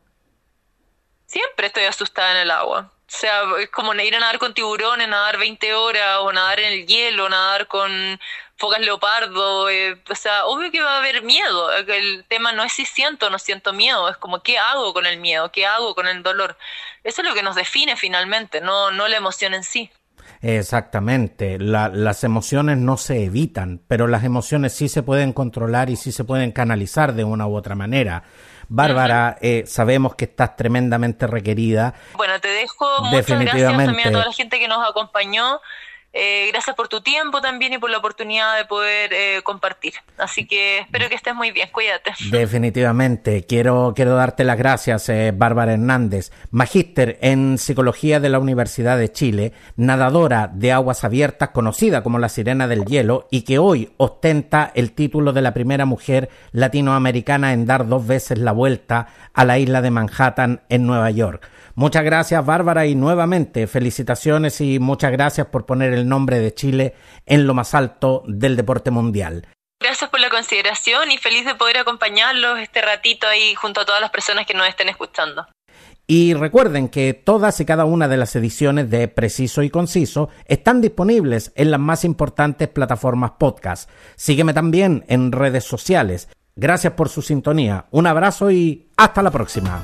Siempre 1.26 1.67
estoy 1.67 1.84
asustada 1.84 2.32
en 2.32 2.38
el 2.38 2.52
agua. 2.52 2.93
O 3.08 3.12
sea, 3.17 3.43
es 3.60 3.69
como 3.69 3.93
ir 3.93 4.15
a 4.15 4.19
nadar 4.19 4.39
con 4.39 4.54
tiburones, 4.54 5.08
nadar 5.08 5.38
20 5.38 5.74
horas, 5.76 6.19
o 6.21 6.32
nadar 6.32 6.62
en 6.62 6.71
el 6.71 6.88
hielo, 6.88 7.28
nadar 7.30 7.67
con 7.67 8.19
focas 8.56 8.80
leopardo. 8.80 9.69
Eh, 9.69 10.02
o 10.10 10.15
sea, 10.15 10.45
obvio 10.45 10.71
que 10.71 10.82
va 10.82 10.93
a 10.95 10.98
haber 11.00 11.24
miedo. 11.24 11.71
El 11.74 12.26
tema 12.30 12.54
no 12.54 12.63
es 12.63 12.71
si 12.71 12.86
siento 12.86 13.28
o 13.28 13.30
no 13.30 13.38
siento 13.38 13.74
miedo, 13.74 14.10
es 14.10 14.15
como 14.17 14.41
qué 14.41 14.58
hago 14.58 14.93
con 14.93 15.06
el 15.06 15.19
miedo, 15.19 15.52
qué 15.52 15.65
hago 15.65 15.93
con 15.93 16.08
el 16.08 16.24
dolor. 16.24 16.58
Eso 17.04 17.21
es 17.21 17.28
lo 17.28 17.34
que 17.36 17.43
nos 17.43 17.56
define 17.56 17.98
finalmente, 17.98 18.62
no, 18.62 18.91
no 18.91 19.10
la 19.10 19.17
emoción 19.17 19.54
en 19.54 19.65
sí. 19.65 19.91
Exactamente, 20.48 21.58
las 21.58 22.24
emociones 22.24 22.78
no 22.78 22.98
se 22.98 23.24
evitan, 23.24 23.82
pero 23.88 24.06
las 24.06 24.24
emociones 24.24 24.74
sí 24.74 24.90
se 24.90 25.02
pueden 25.02 25.34
controlar 25.34 25.90
y 25.90 25.96
sí 25.96 26.12
se 26.12 26.24
pueden 26.24 26.52
canalizar 26.52 27.14
de 27.14 27.24
una 27.24 27.48
u 27.48 27.56
otra 27.56 27.74
manera. 27.74 28.22
Bárbara, 28.68 29.38
eh, 29.42 29.64
sabemos 29.66 30.14
que 30.14 30.26
estás 30.26 30.56
tremendamente 30.56 31.26
requerida. 31.26 31.96
Bueno, 32.16 32.40
te 32.40 32.50
dejo. 32.50 32.86
Muchas 33.06 33.40
gracias 33.40 33.72
también 33.72 34.08
a 34.08 34.12
toda 34.12 34.26
la 34.26 34.34
gente 34.34 34.60
que 34.60 34.68
nos 34.68 34.88
acompañó. 34.88 35.62
Eh, 36.17 36.47
gracias 36.49 36.78
por 36.78 36.88
tu 36.88 37.01
tiempo 37.01 37.41
también 37.41 37.73
y 37.73 37.78
por 37.78 37.89
la 37.89 37.97
oportunidad 37.97 38.56
de 38.56 38.63
poder 38.63 39.12
eh, 39.12 39.41
compartir. 39.43 39.95
Así 40.17 40.47
que 40.47 40.80
espero 40.80 41.10
que 41.10 41.15
estés 41.15 41.36
muy 41.36 41.51
bien, 41.51 41.67
cuídate. 41.73 42.13
Definitivamente, 42.32 43.45
quiero, 43.45 43.91
quiero 43.93 44.15
darte 44.15 44.45
las 44.45 44.58
gracias, 44.58 45.10
eh, 45.10 45.34
Bárbara 45.36 45.73
Hernández, 45.73 46.32
magíster 46.51 47.17
en 47.19 47.58
psicología 47.58 48.21
de 48.21 48.30
la 48.30 48.39
Universidad 48.39 48.97
de 48.97 49.12
Chile, 49.12 49.51
nadadora 49.75 50.49
de 50.54 50.71
aguas 50.71 51.04
abiertas, 51.04 51.49
conocida 51.49 52.01
como 52.01 52.17
la 52.17 52.30
Sirena 52.30 52.69
del 52.69 52.86
Hielo 52.86 53.28
y 53.30 53.41
que 53.41 53.60
hoy 53.60 53.91
ostenta 53.97 54.71
el 54.73 54.93
título 54.93 55.34
de 55.34 55.41
la 55.41 55.54
primera 55.54 55.84
mujer 55.84 56.30
latinoamericana 56.54 57.51
en 57.51 57.65
dar 57.65 57.89
dos 57.89 58.08
veces 58.08 58.38
la 58.38 58.54
vuelta 58.54 59.10
a 59.34 59.43
la 59.43 59.60
isla 59.60 59.82
de 59.82 59.91
Manhattan 59.91 60.62
en 60.69 60.88
Nueva 60.88 61.12
York. 61.12 61.49
Muchas 61.76 62.06
gracias, 62.06 62.46
Bárbara, 62.46 62.86
y 62.86 62.96
nuevamente 62.96 63.68
felicitaciones 63.68 64.62
y 64.62 64.80
muchas 64.80 65.12
gracias 65.12 65.48
por 65.48 65.66
poner 65.66 65.94
el 65.94 66.08
nombre 66.08 66.40
de 66.40 66.54
Chile 66.54 66.96
en 67.26 67.46
lo 67.46 67.54
más 67.54 67.76
alto 67.76 68.24
del 68.28 68.56
deporte 68.56 68.92
mundial. 68.92 69.46
Gracias 69.82 70.10
por 70.10 70.22
la 70.22 70.30
consideración 70.30 71.12
y 71.12 71.18
feliz 71.18 71.46
de 71.46 71.54
poder 71.56 71.78
acompañarlos 71.78 72.60
este 72.60 72.82
ratito 72.82 73.28
ahí 73.28 73.54
junto 73.56 73.82
a 73.82 73.86
todas 73.86 74.00
las 74.00 74.10
personas 74.10 74.46
que 74.46 74.54
nos 74.54 74.68
estén 74.70 74.88
escuchando. 74.88 75.46
Y 76.08 76.34
recuerden 76.34 76.88
que 76.88 77.14
todas 77.14 77.60
y 77.60 77.66
cada 77.66 77.84
una 77.84 78.08
de 78.08 78.18
las 78.18 78.36
ediciones 78.38 78.90
de 78.90 79.10
Preciso 79.10 79.62
y 79.62 79.70
Conciso 79.70 80.30
están 80.46 80.80
disponibles 80.80 81.52
en 81.56 81.72
las 81.72 81.80
más 81.80 82.06
importantes 82.06 82.70
plataformas 82.70 83.32
podcast. 83.38 83.90
Sígueme 84.16 84.54
también 84.54 85.04
en 85.10 85.34
redes 85.34 85.66
sociales. 85.66 86.30
Gracias 86.56 86.94
por 86.94 87.10
su 87.10 87.22
sintonía. 87.22 87.88
Un 87.92 88.08
abrazo 88.08 88.50
y 88.50 88.88
hasta 88.96 89.22
la 89.22 89.32
próxima 89.32 89.84